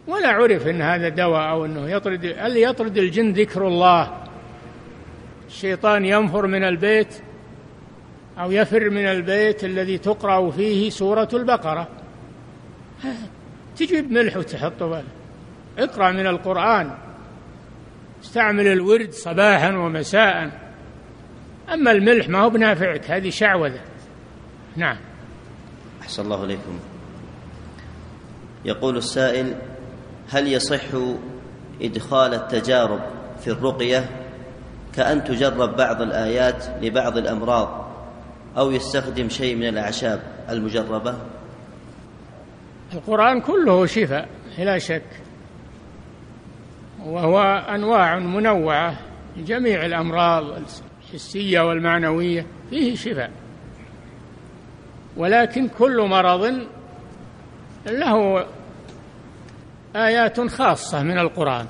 [0.07, 4.23] ولا عرف إن هذا دواء أو إنه يطرد اللي يطرد الجن ذكر الله؟
[5.47, 7.21] الشيطان ينفر من البيت
[8.39, 11.87] أو يفر من البيت الذي تقرأ فيه سورة البقرة.
[13.77, 15.03] تجيب ملح وتحطه.
[15.77, 16.91] اقرأ من القرآن.
[18.23, 20.68] استعمل الورد صباحا ومساء.
[21.73, 23.81] أما الملح ما هو بنافعك هذه شعوذة.
[24.75, 24.97] نعم.
[26.01, 26.79] أحسن الله إليكم.
[28.65, 29.55] يقول السائل
[30.29, 30.83] هل يصح
[31.81, 32.99] إدخال التجارب
[33.39, 34.09] في الرقية
[34.95, 37.89] كأن تجرب بعض الآيات لبعض الأمراض
[38.57, 41.15] أو يستخدم شيء من الأعشاب المجربة؟
[42.93, 45.03] القرآن كله شفاء لا شك.
[47.05, 47.41] وهو
[47.75, 48.99] أنواع منوعة
[49.37, 50.61] لجميع الأمراض.
[51.09, 53.31] الحسية والمعنوية فيه شفاء.
[55.17, 56.67] ولكن كل مرض
[57.85, 58.45] له
[59.95, 61.65] آيات خاصة من القرآن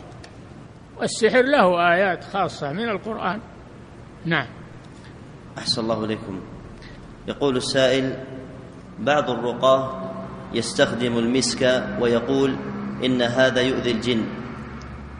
[0.98, 3.40] والسحر له آيات خاصة من القرآن.
[4.26, 4.48] نعم.
[5.58, 6.42] أحسن الله إليكم.
[7.28, 8.24] يقول السائل
[9.00, 10.12] بعض الرقاة
[10.54, 12.56] يستخدم المسك ويقول
[13.06, 14.26] إن هذا يؤذي الجن.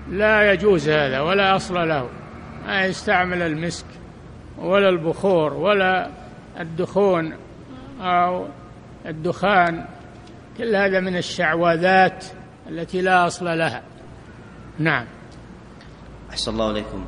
[0.10, 2.10] لا يجوز هذا ولا أصل له.
[2.66, 3.86] ما يستعمل المسك.
[4.62, 6.10] ولا البخور ولا
[6.60, 7.34] الدخون
[8.02, 8.48] أو
[9.06, 9.86] الدخان
[10.58, 12.26] كل هذا من الشعوذات
[12.70, 13.84] التي لا أصل لها.
[14.80, 15.06] نعم.
[16.30, 17.06] أحسن الله عليكم.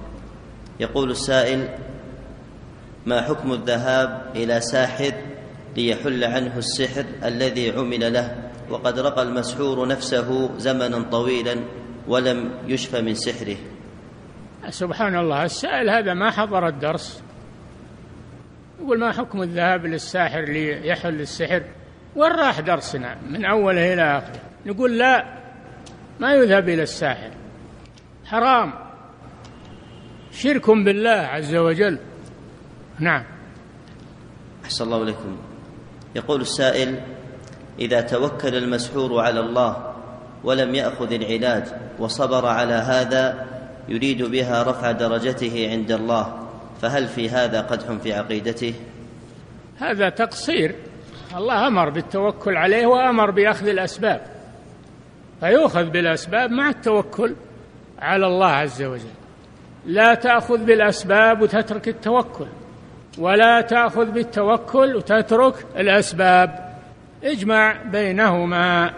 [0.80, 1.70] يقول السائل
[3.06, 5.14] ما حكم الذهاب إلى ساحر
[5.78, 11.56] ليحل عنه السحر الذي عمل له؟ وقد رقى المسحور نفسه زمنا طويلا
[12.08, 13.58] ولم يشف من سحره.
[14.70, 17.24] سبحان الله السائل هذا ما حضر الدرس.
[18.82, 21.64] يقول ما حكم الذهاب للساحر ليحل السحر؟
[22.16, 24.42] وين راح درسنا؟ من أوله إلى آخره.
[24.66, 25.26] نقول لا
[26.20, 27.32] ما يذهب إلى الساحر.
[28.26, 28.74] حرام.
[30.32, 32.00] شرك بالله عز وجل.
[33.00, 33.24] نعم.
[34.64, 35.38] أحسن الله إليكم.
[36.16, 37.00] يقول السائل
[37.80, 39.96] إذا توكل المسحور على الله
[40.44, 41.64] ولم يأخذ العلاج
[42.00, 43.48] وصبر على هذا
[43.88, 46.41] يريد بها رفع درجته عند الله.
[46.82, 48.74] فهل في هذا قدح في عقيدته؟
[49.80, 50.76] هذا تقصير.
[51.38, 54.22] الله أمر بالتوكل عليه وأمر بأخذ الأسباب.
[55.40, 57.36] فيؤخذ بالأسباب مع التوكل
[58.00, 59.14] على الله عز وجل.
[59.86, 62.48] لا تأخذ بالأسباب وتترك التوكل
[63.18, 66.76] ولا تأخذ بالتوكل وتترك الأسباب.
[67.24, 68.94] اجمع بينهما.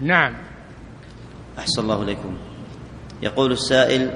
[0.00, 0.34] نعم.
[1.58, 2.36] أحسن الله إليكم.
[3.22, 4.10] يقول السائل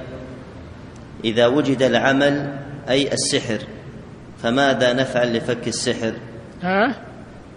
[1.27, 2.59] إذا وجد العمل
[2.89, 3.59] أي السحر
[4.43, 6.15] فماذا نفعل لفك السحر؟
[6.63, 6.95] ها؟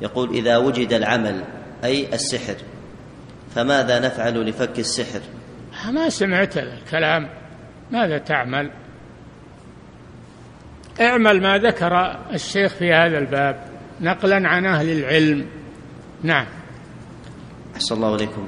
[0.02, 1.44] يقول إذا وجد العمل
[1.84, 2.56] أي السحر.
[3.56, 5.22] فماذا نفعل لفك السحر؟
[5.92, 7.30] ما سمعت الكلام.
[7.92, 8.72] ماذا تعمل؟
[11.02, 13.64] اعمل ما ذكر الشيخ في هذا الباب
[14.02, 15.46] نقلا عن أهل العلم.
[16.24, 16.46] نعم.
[17.76, 18.48] أحسن الله إليكم.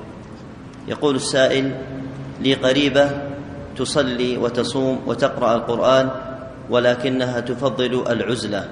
[0.87, 1.81] يقول السائل
[2.41, 3.30] لي قريبة
[3.81, 6.09] تصلي وتصوم وتقرأ القرآن
[6.69, 8.69] ولكنها تفضل العزلة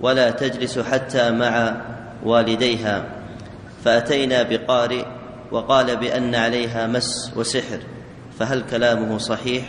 [0.00, 1.82] ولا تجلس حتى مع
[2.24, 3.04] والديها.
[3.84, 5.04] فأتينا بقارئ
[5.52, 7.78] وقال بأن عليها مس وسحر
[8.38, 9.64] فهل كلامه صحيح؟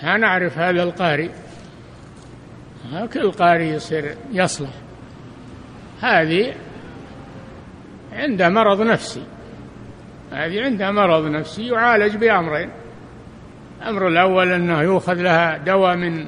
[0.00, 1.30] ها نعرف هذا القارئ.
[3.12, 4.70] كل قارئ يصير يصلح.
[6.00, 6.54] هذه
[8.12, 9.22] عنده مرض نفسي
[10.32, 12.79] هذه عندها مرض نفسي يعالج بأمرين.
[13.80, 16.26] الأمر الأول أنه يؤخذ لها دواء من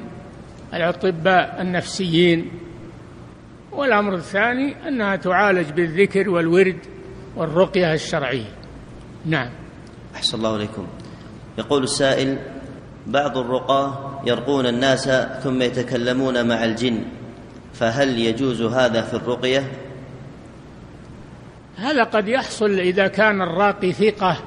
[0.73, 2.51] الأطباء النفسيين
[3.71, 6.77] والأمر الثاني أنها تعالج بالذكر والورد
[7.35, 8.49] والرقية الشرعية.
[9.25, 9.49] نعم.
[10.15, 10.87] أحسن الله عليكم
[11.57, 12.37] يقول السائل
[13.07, 15.09] بعض الرقاة يرقون الناس
[15.43, 17.05] ثم يتكلمون مع الجن
[17.73, 19.71] فهل يجوز هذا في الرقية؟
[21.77, 24.37] هذا قد يحصل إذا كان الراقي ثقة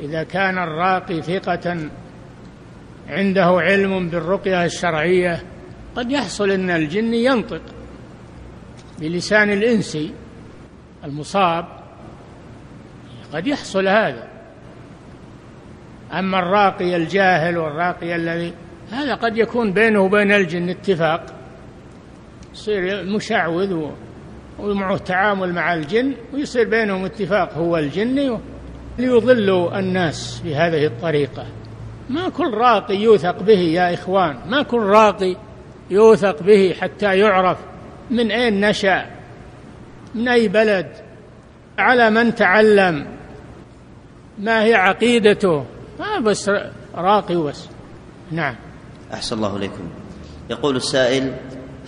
[0.00, 1.90] إذا كان الراقي ثقة
[3.08, 5.42] عنده علم بالرقية الشرعية
[5.96, 7.62] قد يحصل أن الجن ينطق
[8.98, 10.12] بلسان الإنسي
[11.04, 11.64] المصاب.
[13.32, 14.28] قد يحصل هذا.
[16.12, 18.52] أما الراقي الجاهل والراقي الذي
[18.90, 21.26] هذا قد يكون بينه وبين الجن اتفاق.
[22.52, 23.90] يصير مشعوذ
[24.58, 28.38] ومعه تعامل مع الجن ويصير بينهم اتفاق هو الجني
[28.98, 31.46] ليضلوا الناس بهذه الطريقة.
[32.12, 35.36] ما كل راقي يوثق به يا إخوان ما كل راقي
[35.90, 37.58] يوثق به حتى يعرف
[38.10, 39.06] من أين نشأ
[40.14, 40.86] من أي بلد
[41.78, 43.06] على من تعلم
[44.38, 45.64] ما هي عقيدته.
[46.00, 46.50] ما بس
[46.94, 47.68] راقي وبس.
[48.30, 48.56] نعم.
[49.12, 49.90] أحسن الله إليكم.
[50.50, 51.34] يقول السائل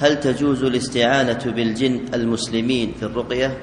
[0.00, 3.58] هل تجوز الاستعانة بالجن المسلمين في الرقية؟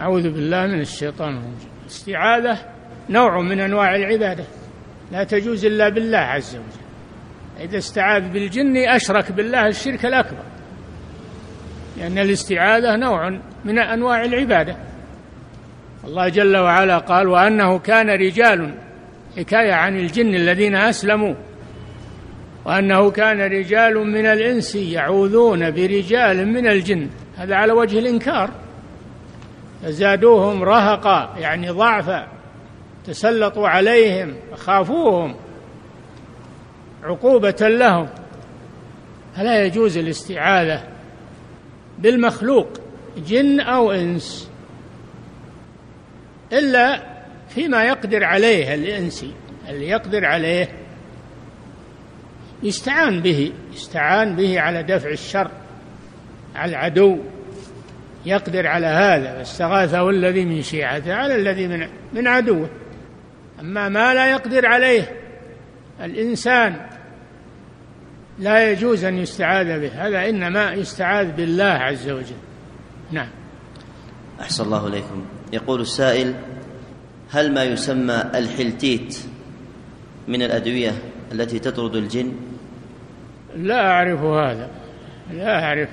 [0.00, 1.70] أعوذ بالله من الشيطان الرجيم.
[1.82, 2.58] الاستعاذة
[3.10, 4.44] نوع من أنواع العبادة.
[5.12, 6.86] لا تجوز إلا بالله عز وجل.
[7.60, 10.42] إذا استعاذ بالجن أشرك بالله الشرك الأكبر.
[11.96, 14.76] لأن الاستعاذة نوع من أنواع العبادة.
[16.04, 18.74] الله جل وعلا قال وأنه كان رجال
[19.36, 21.34] حكاية عن الجن الذين أسلموا.
[22.64, 27.08] وأنه كان رجال من الإنس يعوذون برجال من الجن.
[27.36, 28.50] هذا على وجه الإنكار.
[29.82, 32.35] فزادوهم رهقا يعني ضعفا.
[33.06, 35.36] تسلطوا عليهم خافوهم
[37.02, 38.08] عقوبة لهم.
[39.36, 40.82] فلا يجوز الاستعاذة
[41.98, 42.68] بالمخلوق
[43.16, 44.50] جن أو إنس
[46.52, 47.02] إلا
[47.48, 49.32] فيما يقدر عليه الإنسي
[49.68, 50.68] اللي يقدر عليه
[52.62, 55.50] يستعان به يستعان به على دفع الشر
[56.54, 57.18] على العدو.
[58.26, 62.68] يقدر على هذا فاستغاثه الذي من شيعته على الذي من من عدوه.
[63.60, 65.16] أما ما لا يقدر عليه
[66.00, 66.86] الإنسان
[68.38, 70.06] لا يجوز أن يستعاذ به.
[70.06, 72.36] هذا إنما يستعاذ بالله عز وجل.
[73.12, 73.28] نعم.
[74.40, 75.24] أحسن الله إليكم.
[75.52, 76.34] يقول السائل
[77.30, 79.18] هل ما يسمى الحلتيت
[80.28, 80.92] من الأدوية
[81.32, 82.32] التي تطرد الجن؟
[83.56, 84.70] لا أعرف هذا.
[85.32, 85.88] لا أعرف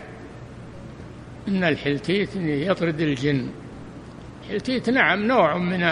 [1.47, 3.49] أن الحلتيت يطرد الجن.
[4.43, 5.83] الحلتيت نعم نوع من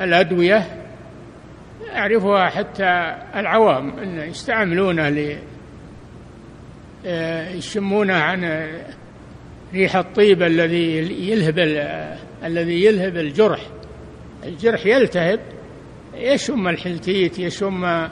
[0.00, 0.66] الأدوية
[1.94, 5.38] يعرفها حتى العوام أن يستعملونه ل
[7.56, 8.68] يشمونه عن
[9.72, 10.96] ريح الطيب الذي
[11.30, 11.58] يلهب
[12.44, 13.60] الذي يلهب الجرح.
[14.44, 15.40] الجرح يلتهب
[16.14, 18.08] يشم الحلتيت يشم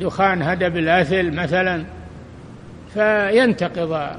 [0.00, 1.84] دخان هدب الأثل مثلا
[2.94, 4.16] فينتقض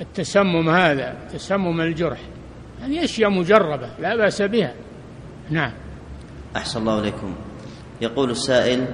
[0.00, 2.18] التسمم هذا تسمم الجرح.
[2.80, 4.74] يعني أشياء مجربة لا بأس بها.
[5.50, 5.72] نعم.
[6.56, 7.34] أحسن الله إليكم.
[8.00, 8.86] يقول السائل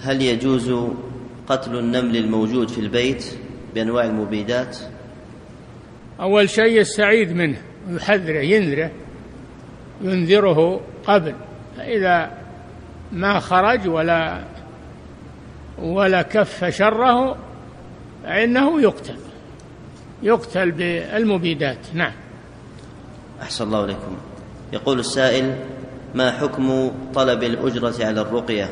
[0.00, 0.74] هل يجوز
[1.48, 3.24] قتل النمل الموجود في البيت
[3.74, 4.78] بأنواع المبيدات؟
[6.20, 8.90] أول شيء يستعيذ منه ويحذره ينذره
[10.02, 11.34] ينذره قبل
[11.76, 12.30] فإذا
[13.12, 14.44] ما خرج ولا
[15.78, 17.36] ولا كف شره
[18.24, 19.16] فإنه يقتل
[20.22, 21.78] يقتل بالمبيدات.
[21.94, 22.12] نعم.
[23.42, 24.16] أحسن الله إليكم.
[24.72, 25.56] يقول السائل
[26.14, 28.70] ما حكم طلب الأجرة على الرقية؟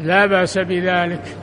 [0.00, 1.36] لا بأس بذلك.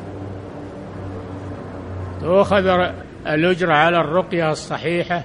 [2.21, 2.91] تؤخذ
[3.27, 5.23] الأجرة على الرقية الصحيحة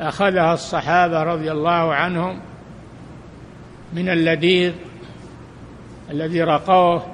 [0.00, 2.40] أخذها الصحابة رضي الله عنهم
[3.92, 4.72] من اللذيذ
[6.10, 7.06] الذي رقوه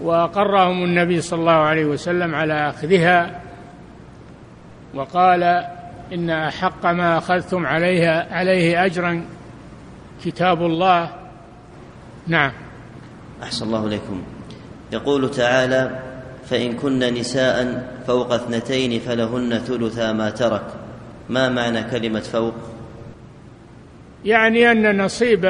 [0.00, 3.40] وأقرهم النبي صلى الله عليه وسلم على أخذها
[4.94, 5.42] وقال
[6.12, 9.24] إن أحق ما أخذتم عليها عليه أجرا
[10.24, 11.10] كتاب الله.
[12.26, 12.52] نعم.
[13.42, 14.22] أحسن الله إليكم.
[14.92, 16.02] يقول تعالى
[16.44, 20.66] فإن كن نساء فوق اثنتين فلهن ثلثا ما ترك.
[21.28, 22.54] ما معنى كلمة فوق؟
[24.24, 25.44] يعني أن نصيب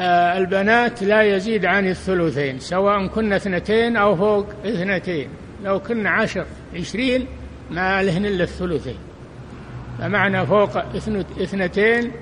[0.00, 5.28] آه، البنات لا يزيد عن الثلثين سواء كنا اثنتين أو فوق اثنتين.
[5.64, 7.26] لو كنا عشر عشرين
[7.70, 8.98] ما لهن إلا الثلثين.
[9.98, 10.76] فمعنى فوق
[11.40, 12.12] اثنتين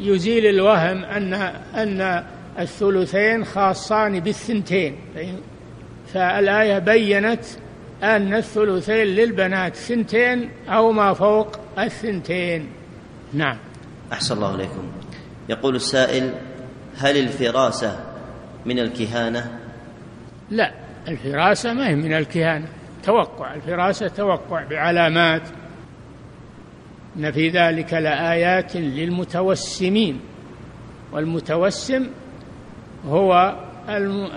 [0.00, 1.34] يزيل الوهم أن
[1.74, 2.24] أن
[2.58, 4.96] الثلثين خاصان بالثنتين.
[6.06, 7.44] فالآية بينت
[8.02, 12.68] أن الثلثين للبنات ثنتين أو ما فوق الثنتين.
[13.32, 13.58] نعم.
[14.12, 14.92] أحسن الله إليكم
[15.48, 16.34] يقول السائل
[16.98, 18.00] هل الفراسة
[18.66, 19.58] من الكهانة؟
[20.50, 20.72] لا
[21.08, 22.66] الفراسة ما هي من الكهانة.
[23.02, 25.42] توقع الفراسة توقع بعلامات.
[27.16, 30.20] إن في ذلك لآيات للمتوسمين
[31.12, 32.06] والمتوسم
[33.06, 33.56] هو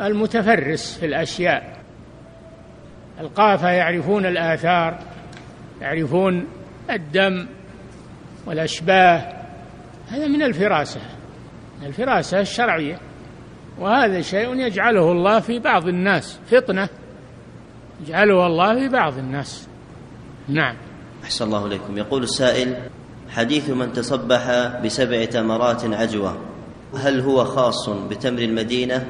[0.01, 1.79] المتفرس في الأشياء.
[3.19, 4.99] القافة يعرفون الآثار
[5.81, 6.47] يعرفون
[6.89, 7.47] الدم
[8.45, 9.33] والأشباه
[10.09, 11.01] هذا من الفراسة
[11.85, 12.99] الفراسة الشرعية
[13.79, 16.89] وهذا شيء يجعله الله في بعض الناس فطنة
[18.01, 19.67] يجعله الله في بعض الناس.
[20.47, 20.75] نعم.
[21.29, 21.97] أحسن الله إليكم.
[21.97, 22.77] يقول السائل
[23.29, 26.37] حديث من تصبح بسبع تمرات عجوة
[26.97, 29.07] هل هو خاص بتمر المدينة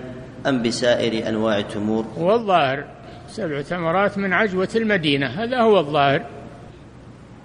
[0.48, 2.86] أم بسائر أنواع التمور؟ هو الظاهر
[3.28, 6.26] سبع تمرات من عجوة المدينة هذا هو الظاهر.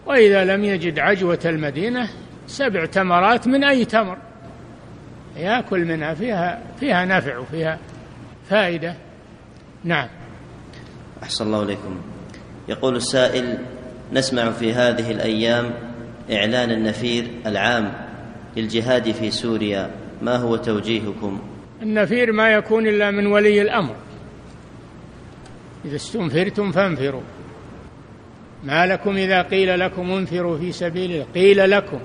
[0.07, 2.09] وإذا لم يجد عجوة المدينة
[2.47, 4.19] سبع تمرات من أي تمر؟
[5.37, 7.79] يأكل منها فيها فيها نفع وفيها
[8.49, 8.95] فائدة.
[9.85, 10.09] نعم.
[11.23, 12.01] أحسن الله إليكم.
[12.69, 13.59] يقول السائل
[14.15, 15.71] نسمع في هذه الأيام
[16.33, 17.93] إعلان النفير العام
[18.57, 19.91] للجهاد في سوريا.
[20.23, 21.39] ما هو توجيهكم؟
[21.83, 23.97] النفير ما يكون إلا من ولي الأمر.
[25.85, 27.23] إذا استنفرتم فانفروا.
[28.65, 32.01] ما لكم إذا قيل لكم انفروا في سبيل الله؟ قيل لكم.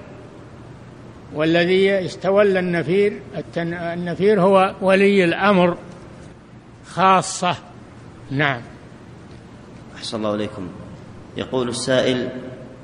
[1.33, 3.19] والذي استولى النفير
[3.57, 5.77] النفير هو ولي الأمر
[6.85, 7.55] خاصة.
[8.31, 8.61] نعم.
[9.95, 10.67] أحسن الله إليكم.
[11.37, 12.29] يقول السائل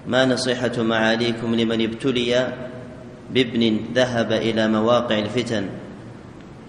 [0.07, 2.53] ما نصيحة معاليكم لمن ابتلي
[3.31, 5.69] بابن ذهب إلى مواقع الفتن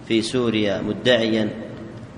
[0.07, 1.49] في سوريا مدعيا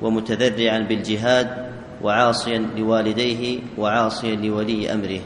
[0.02, 1.70] ومتذرعا بالجهاد
[2.02, 5.20] وعاصيا لوالديه وعاصيا لولي أمره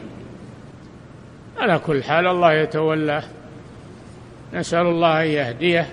[1.58, 3.22] على كل حال الله يتولاه
[4.54, 5.86] نسأل الله أن يهديه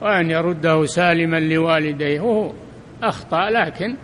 [0.00, 2.20] وأن يرده سالما لوالديه.
[2.20, 2.52] وهو
[3.02, 3.96] أخطأ لكن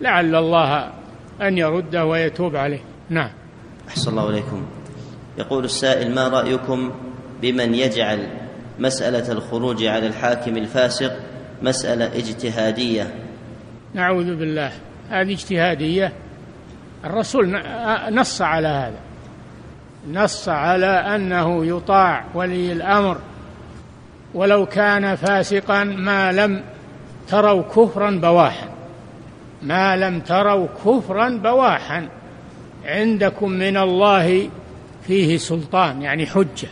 [0.00, 0.92] لعل الله
[1.42, 2.80] أن يرده ويتوب عليه.
[3.10, 3.30] نعم.
[3.88, 4.66] أحسن الله إليكم.
[5.38, 6.92] يقول السائل ما رأيكم
[7.42, 8.28] بمن يجعل
[8.78, 11.16] مسألة الخروج على الحاكم الفاسق
[11.62, 13.14] مسألة اجتهادية؟
[13.94, 14.72] نعوذ بالله.
[15.10, 16.12] هذه اجتهادية.
[17.04, 17.62] الرسول
[18.10, 19.00] نص على هذا.
[20.12, 23.18] نص على أنه يطاع ولي الأمر.
[24.34, 26.62] ولو كان فاسقا ما لم
[27.28, 28.75] تروا كفرا بواحا.
[29.62, 32.08] ما لم تروا كفرا بواحا.
[32.84, 34.48] عندكم من الله
[35.06, 36.68] فيه سلطان يعني حجة.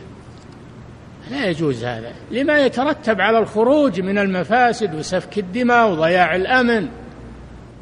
[1.30, 2.12] لا يجوز هذا.
[2.30, 6.89] لما يترتب على الخروج من المفاسد وسفك الدماء وضياع الأمن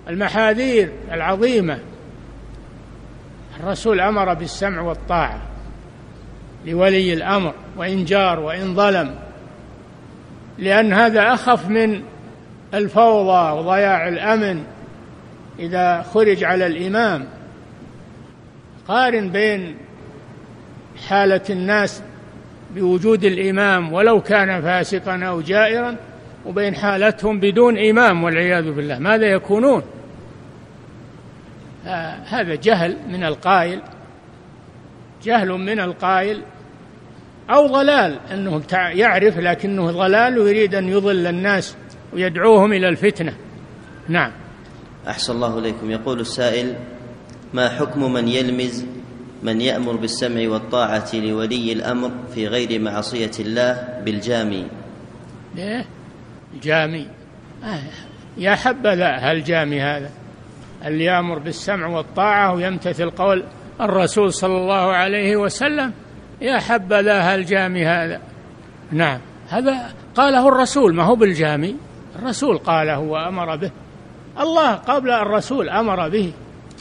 [0.09, 1.79] المحاذير العظيمة.
[3.61, 5.41] الرسول أمر بالسمع والطاعة
[6.67, 9.15] لولي الأمر وان جار وإن ظلم
[10.59, 12.03] لأن هذا أخف من
[12.75, 14.65] الفوضى وضياع الأمن.
[15.59, 17.25] إذا خرج على الإمام
[18.89, 19.77] قارن بين
[21.09, 22.03] حالة الناس
[22.75, 25.97] بوجود الإمام ولو كان فاسقا أو جائرا
[26.47, 28.99] وبين حالتهم بدون إمام والعياذ بالله.
[28.99, 29.83] ماذا يكونون؟
[31.87, 33.81] آه هذا جهل من القائل.
[35.25, 36.43] جهل من القائل
[37.51, 41.77] أو ضلال أنه يعرف لكنه ضلال ويريد أن يضل الناس
[42.13, 43.35] ويدعوهم إلى الفتنة.
[44.09, 44.31] نعم.
[45.09, 45.91] أحسن الله إليكم.
[45.91, 46.75] يقول السائل
[47.55, 48.85] ما حكم من يلمز
[49.43, 54.67] من يأمر بالسمع والطاعة لولي الأمر في غير معصية الله بالجامي؟
[55.55, 55.85] ليه؟
[56.63, 57.09] جامي
[57.65, 57.79] آه،
[58.37, 60.11] يا حبذا هالجامي هذا؟
[60.85, 63.45] اللي يأمر بالسمع والطاعة ويمتثل قول
[63.81, 65.93] الرسول صلى الله عليه وسلم؟
[66.41, 68.21] يا حبذا هالجامي هذا؟
[68.93, 69.21] نعم.
[69.49, 71.77] هذا قاله الرسول ما هو بالجامي؟
[72.19, 73.71] الرسول قاله وأمر به.
[74.41, 76.33] الله قبل الرسول أمر به.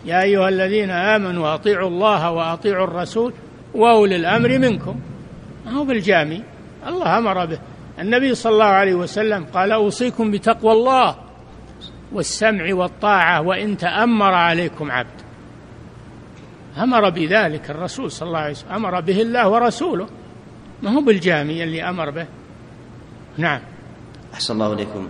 [0.05, 3.33] يا أيها الذين آمنوا أطيعوا الله وأطيعوا الرسول
[3.75, 4.99] وأولي الأمر منكم.
[5.67, 6.43] هو بالجامي؟
[6.87, 7.59] الله أمر به.
[7.99, 11.15] النبي صلى الله عليه وسلم قال أوصيكم بتقوى الله
[12.11, 15.21] والسمع والطاعة وإن تأمر عليكم عبد.
[16.77, 18.71] أمر بذلك الرسول صلى الله عليه وسلم.
[18.71, 20.07] أمر به الله ورسوله.
[20.83, 22.25] ما هو بالجامي اللي أمر به؟
[23.37, 23.61] نعم.
[24.33, 25.07] أحسن الله إليكم.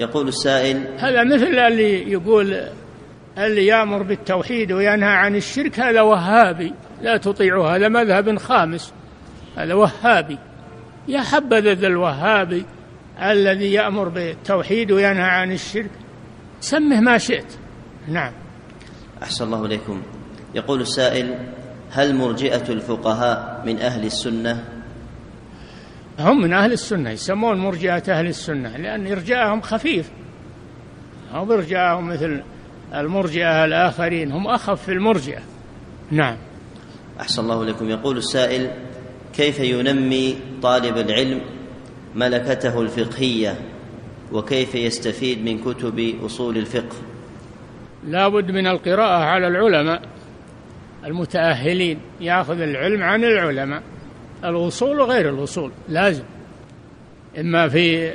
[0.00, 2.60] يقول السائل هذا مثل اللي يقول
[3.38, 8.92] اللي يأمر بالتوحيد وينهى عن الشرك هذا وهابي لا تطيعه هذا مذهب خامس
[9.56, 10.38] هذا وهابي.
[11.08, 12.64] يا حبذا ذا الوهابي
[13.22, 15.90] الذي يأمر بالتوحيد وينهى عن الشرك.
[16.60, 17.58] سمه ما شئت.
[18.08, 18.32] نعم.
[19.22, 20.02] أحسن الله إليكم.
[20.54, 21.38] يقول السائل
[21.90, 24.64] هل مرجئة الفقهاء من أهل السنة
[26.20, 30.10] هم من أهل السنة يسمون مرجئة أهل السنة لأن إرجاءهم خفيف.
[31.34, 32.42] أو بإرجاءهم مثل
[32.94, 35.40] المرجئة الآخرين هم أخف في المرجئة.
[36.10, 36.36] نعم.
[37.20, 37.90] أحسن الله إليكم.
[37.90, 38.70] يقول السائل
[39.34, 41.40] كيف ينمي طالب العلم
[42.14, 43.58] ملكته الفقهية؟
[44.32, 46.96] وكيف يستفيد من كتب أصول الفقه؟
[48.04, 50.02] لا بد من القراءة على العلماء
[51.04, 53.82] المتأهلين يأخذ العلم عن العلماء.
[54.44, 56.24] الوصول وغير الوصول لازم.
[57.38, 58.12] إما في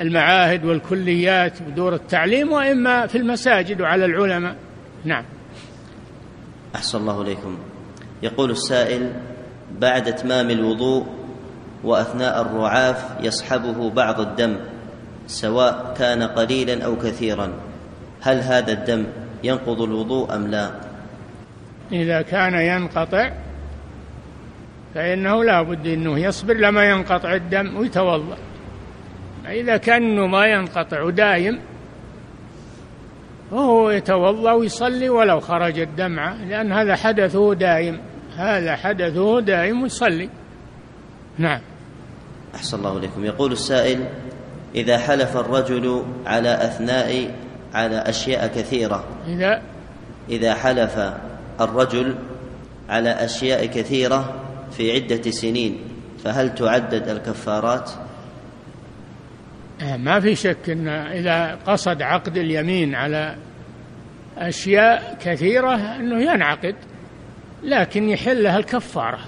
[0.00, 4.56] المعاهد والكليات ودور التعليم وإما في المساجد وعلى العلماء.
[5.04, 5.24] نعم.
[6.74, 7.58] أحسن الله إليكم.
[8.22, 9.12] يقول السائل
[9.80, 11.06] بعد إتمام الوضوء
[11.84, 14.56] وأثناء الرعاف يصحبه بعض الدم
[15.26, 17.52] سواء كان قليلا أو كثيرا
[18.20, 19.06] هل هذا الدم
[19.44, 20.70] ينقض الوضوء أم لا؟
[21.92, 23.32] إذا كان ينقطع
[24.94, 28.36] فإنه لا بد أنه يصبر لما ينقطع الدم ويتوضأ.
[29.48, 31.60] إذا كان ما ينقطع دايم
[33.50, 38.00] فهو يتوضأ ويصلي ولو خرج الدمعة لأن هذا حدثه دائم
[38.36, 40.28] هذا حدثه دائم ويصلي.
[41.38, 41.60] نعم.
[42.54, 43.24] أحسن الله إليكم.
[43.24, 44.04] يقول السائل
[44.74, 47.34] إذا حلف الرجل على أثناء
[47.74, 49.04] على أشياء كثيرة.
[49.26, 49.62] إذا
[50.28, 50.98] إذا حلف
[51.60, 52.14] الرجل
[52.88, 54.43] على أشياء كثيرة
[54.76, 55.78] في عدة سنين
[56.24, 57.90] فهل تعدد الكفارات؟
[59.82, 63.36] آه، ما في شك إن إذا قصد عقد اليمين على
[64.38, 66.74] أشياء كثيرة إنه ينعقد
[67.62, 69.18] لكن يحلها الكفارة.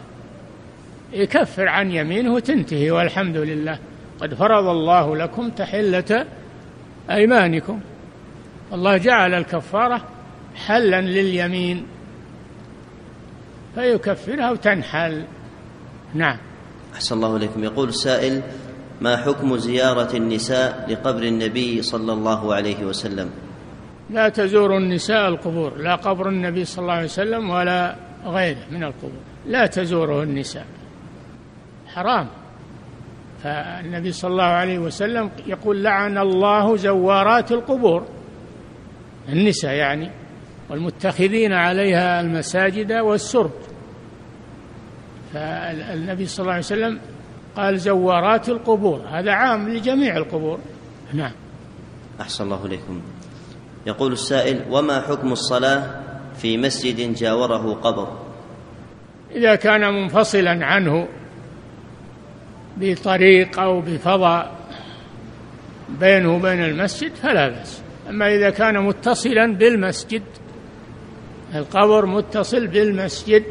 [1.12, 3.78] يكفر عن يمينه وتنتهي والحمد لله.
[4.20, 6.26] قد فرض الله لكم تحلة
[7.11, 7.80] أيمانكم.
[8.72, 10.05] الله جعل الكفارة
[10.66, 11.86] حلا لليمين
[13.74, 15.24] فيكفرها وتنحل.
[16.14, 16.38] نعم.
[16.94, 17.64] أحسن الله إليكم.
[17.64, 18.42] يقول السائل
[19.00, 23.30] ما حكم زيارة النساء لقبر النبي صلى الله عليه وسلم؟
[24.11, 27.96] لا تزور النساء القبور لا قبر النبي صلى الله عليه وسلم ولا
[28.26, 29.20] غيره من القبور.
[29.46, 30.66] لا تزوره النساء.
[31.86, 32.28] حرام.
[33.42, 38.07] فالنبي صلى الله عليه وسلم يقول لعن الله زوارات القبور.
[39.28, 40.11] النساء يعني
[40.70, 43.50] والمتخذين عليها المساجد والسرب
[45.37, 47.01] فالنبي صلى الله عليه وسلم
[47.57, 50.59] قال زوارات القبور هذا عام لجميع القبور.
[51.12, 51.32] نعم.
[52.20, 53.03] أحسن الله إليكم.
[53.87, 56.01] يقول السائل وما حكم الصلاة
[56.37, 58.18] في مسجد جاوره قبر؟
[59.34, 61.09] إذا كان منفصلا عنه
[62.76, 64.57] بطريق أو بفضاء
[66.01, 67.82] بينه وبين المسجد فلا بأس.
[68.11, 70.22] أما إذا كان متصلا بالمسجد
[71.55, 73.45] القبر متصل بالمسجد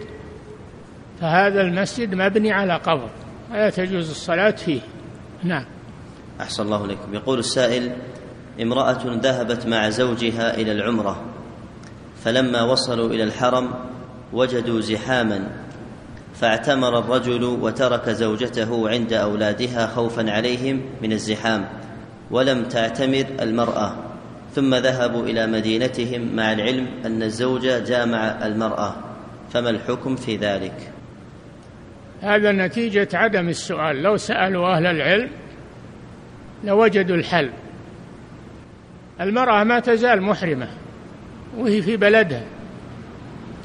[1.22, 3.09] فهذا المسجد مبني على قبر
[3.51, 4.82] لا تجوز الصلاة فيه.
[5.43, 5.66] نعم.
[6.41, 7.13] أحسن الله إليكم.
[7.13, 7.95] يقول السائل
[8.61, 11.26] امرأة ذهبت مع زوجها إلى العمرة
[12.24, 13.74] فلما وصلوا إلى الحرم
[14.34, 15.49] وجدوا زحاما
[16.34, 21.66] فاعتمر الرجل وترك زوجته عند أولادها خوفا عليهم من الزحام
[22.32, 23.95] ولم تعتمر المرأة.
[24.55, 28.95] ثم ذهبوا إلى مدينتهم مع العلم أن الزوج جامع المرأة
[29.49, 30.94] فما الحكم في ذلك؟
[32.22, 34.03] هذا نتيجة عدم السؤال.
[34.03, 35.30] لو سألوا أهل العلم
[36.63, 37.49] لوجدوا الحل.
[39.22, 40.68] المرأة ما تزال محرمة
[41.57, 42.43] وهي في بلدها.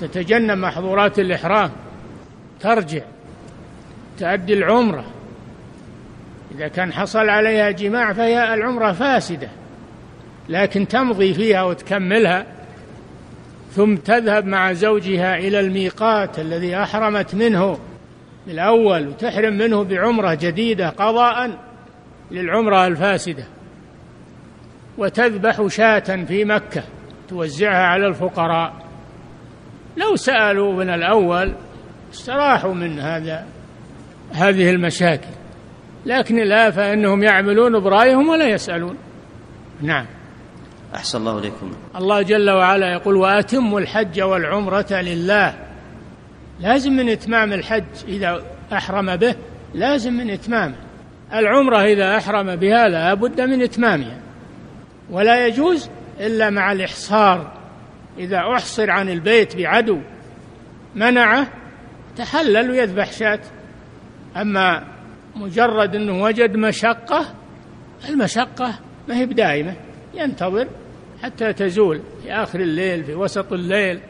[0.01, 1.71] تتجنب محظورات الإحرام
[2.61, 3.03] ترجع
[4.19, 5.05] تؤدي العمرة.
[6.55, 9.49] إذا كان حصل عليها جماع فهي العمرة فاسدة
[10.49, 12.47] لكن تمضي فيها وتكملها
[13.73, 17.79] ثم تذهب مع زوجها إلى الميقات الذي أحرمت منه.
[18.49, 21.59] الأول وتحرم منه بعمرة جديدة قضاء
[22.31, 23.45] للعمرة الفاسدة.
[24.99, 26.83] وتذبح شاة في مكة
[27.29, 28.73] توزعها على الفقراء.
[29.97, 31.55] لو سألوا من الأول
[32.13, 33.47] استراحوا من هذا
[34.33, 35.31] هذه المشاكل.
[36.07, 38.97] لكن الآفة أنهم يعملون برأيهم ولا يسألون.
[39.83, 40.07] نعم.
[40.95, 41.73] أحسن الله إليكم.
[41.97, 45.70] الله جل وعلا يقول وأتموا الحج والعمرة لله.
[46.61, 48.43] لازم من إتمام الحج إذا
[48.73, 49.35] أحرم به
[49.75, 50.91] لازم من إتمامه
[51.33, 54.19] العمرة إذا أحرم بها لا بد من إتمامها.
[55.11, 55.91] ولا يجوز
[56.21, 57.53] إلا مع الإحصار.
[58.19, 59.99] إذا أحصر عن البيت بعدو
[60.95, 61.47] منعه
[62.17, 63.41] تحلل ويذبح شاة.
[64.37, 64.85] أما
[65.37, 67.35] مجرد أنه وجد مشقة
[68.09, 69.75] المشقة ما هي بدائمة
[70.15, 70.69] ينتظر
[71.23, 74.01] حتى تزول في آخر الليل في وسط الليل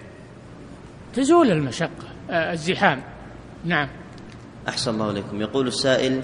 [1.15, 2.10] تزول المشقة.
[2.31, 3.03] الزحام.
[3.65, 3.89] نعم.
[4.69, 6.23] أحسن الله إليكم يقول السائل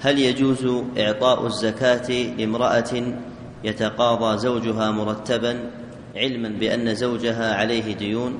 [0.00, 3.18] هل يجوز إعطاء الزكاة لامرأة
[3.64, 5.70] يتقاضى زوجها مرتبا
[6.16, 8.38] علما بأن زوجها عليه ديون؟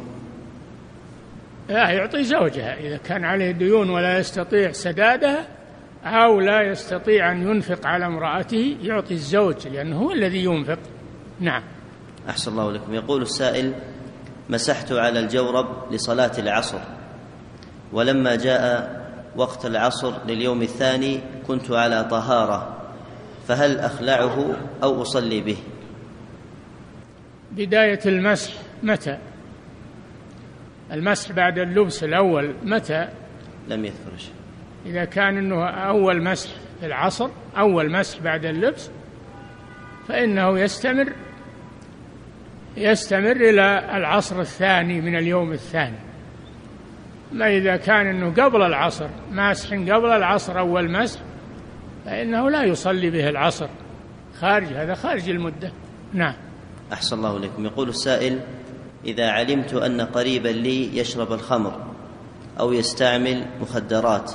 [1.69, 2.81] لا يعطي زوجها.
[2.81, 5.47] إذا كان عليه ديون ولا يستطيع سدادها
[6.05, 10.79] أو لا يستطيع أن ينفق على امرأته يعطي الزوج لأنه هو الذي ينفق.
[11.41, 11.63] نعم.
[12.29, 13.75] أحسن الله لكم يقول السائل
[14.49, 16.79] مسحت على الجورب لصلاة العصر.
[17.93, 18.91] ولما جاء
[19.37, 22.77] وقت العصر لليوم الثاني كنت على طهارة
[23.49, 25.57] فهل أخلعه أو أصلي به؟
[27.53, 29.19] بداية المسح متى؟
[30.93, 33.09] المسح بعد اللبس الأول متى؟
[33.69, 34.35] لم يذكر شيء.
[34.87, 38.91] إذا كان أنه أول مسح في العصر أول مسح بعد اللبس
[40.09, 41.13] فإنه يستمر
[42.77, 46.10] يستمر إلى العصر الثاني من اليوم الثاني.
[47.33, 51.21] ما إذا كان أنه قبل العصر ماسح قبل العصر أول مسح
[52.05, 53.69] فإنه لا يصلي به العصر.
[54.41, 55.73] خارج هذا خارج المدة.
[56.13, 56.35] نعم.
[56.93, 57.67] أحسن الله إليكم.
[57.67, 58.41] يقول السائل
[59.05, 61.91] إذا علمت أن قريبا لي يشرب الخمر
[62.61, 64.33] أو يستعمل مخدرات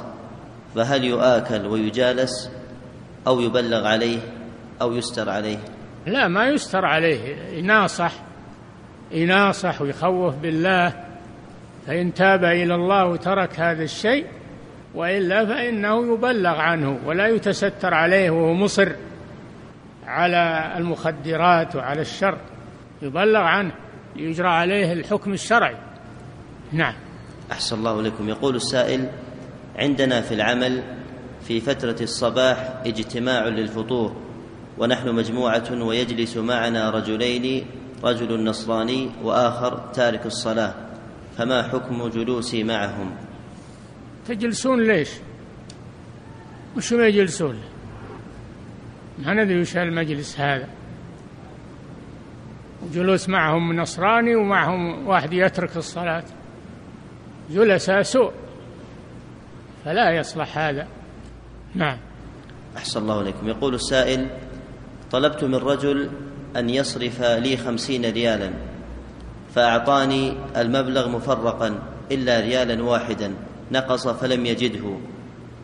[0.75, 2.51] فهل يؤاكل ويجالس
[3.27, 4.19] أو يبلغ عليه
[4.81, 5.57] أو يستر عليه؟
[6.07, 7.35] لا ما يستر عليه.
[7.51, 8.11] يناصح
[9.11, 11.04] يناصح ويخوف بالله.
[11.87, 14.25] فإن تاب إلى الله وترك هذا الشيء
[14.95, 18.91] وإلا فإنه يبلغ عنه ولا يتستر عليه وهو مصر
[20.07, 22.37] على المخدرات وعلى الشر
[23.01, 23.71] يبلغ عنه
[24.15, 25.75] يجرى عليه الحكم الشرعي.
[26.71, 26.93] نعم.
[27.51, 28.29] أحسن الله إليكم.
[28.29, 29.09] يقول السائل
[29.75, 30.83] عندنا في العمل
[31.47, 34.15] في فترة الصباح اجتماع للفطور
[34.77, 37.65] ونحن مجموعة ويجلس معنا رجلين
[38.03, 40.73] رجل نصراني وآخر تارك الصلاة.
[41.37, 43.15] فما حكم جلوسي معهم؟
[44.27, 45.09] تجلسون ليش؟
[46.77, 47.59] وش ما يجلسون؟
[49.19, 50.67] ما ندري وش المجلس هذا.
[52.93, 56.23] جلوس معهم نصراني ومعهم واحد يترك الصلاة.
[57.51, 58.31] جلساء سوء.
[59.85, 60.87] فلا يصلح هذا.
[61.75, 61.97] نعم.
[62.77, 63.47] أحسن الله إليكم.
[63.47, 64.27] يقول السائل
[65.11, 66.09] طلبت من رجل
[66.55, 68.74] أن يصرف لي خمسين ريالا.
[69.55, 71.79] فأعطاني المبلغ مفرقا
[72.11, 73.33] إلا ريالا واحدا
[73.71, 74.97] نقص فلم يجده.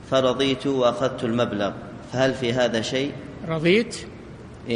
[0.10, 1.72] فرضيت وأخذت المبلغ.
[2.14, 3.12] فهل في هذا شيء؟
[3.48, 3.98] رضيت؟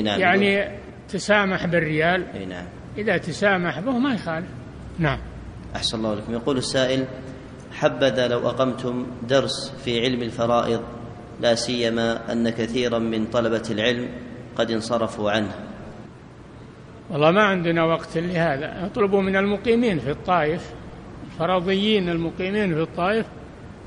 [0.03, 0.19] نعم.
[0.19, 2.65] يعني تسامح بالريال؟ إيه نعم.
[2.97, 4.47] إذا تسامح به ما يخالف.
[4.99, 5.19] نعم.
[5.75, 6.33] أحسن الله لكم.
[6.33, 7.05] يقول السائل
[7.71, 10.81] حبذا لو أقمتم درس في علم الفرائض
[11.41, 14.09] لا سيما أن كثيرا من طلبة العلم
[14.55, 15.55] قد انصرفوا عنه.
[17.09, 18.85] والله ما عندنا وقت لهذا.
[18.85, 20.73] اطلبوا من المقيمين في الطائف
[21.25, 23.25] الفرضيين المقيمين في الطائف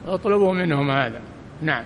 [0.07, 1.21] اطلبوا منهم هذا.
[1.63, 1.85] نعم.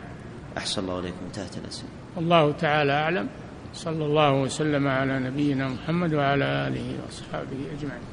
[0.57, 1.17] أحسن الله إليكم.
[1.27, 1.91] انتهت الأسئلة.
[2.19, 3.29] الله تعالى أعلم.
[3.75, 8.12] صلى الله وسلم على نبينا محمد وعلى آله وأصحابه أجمعين.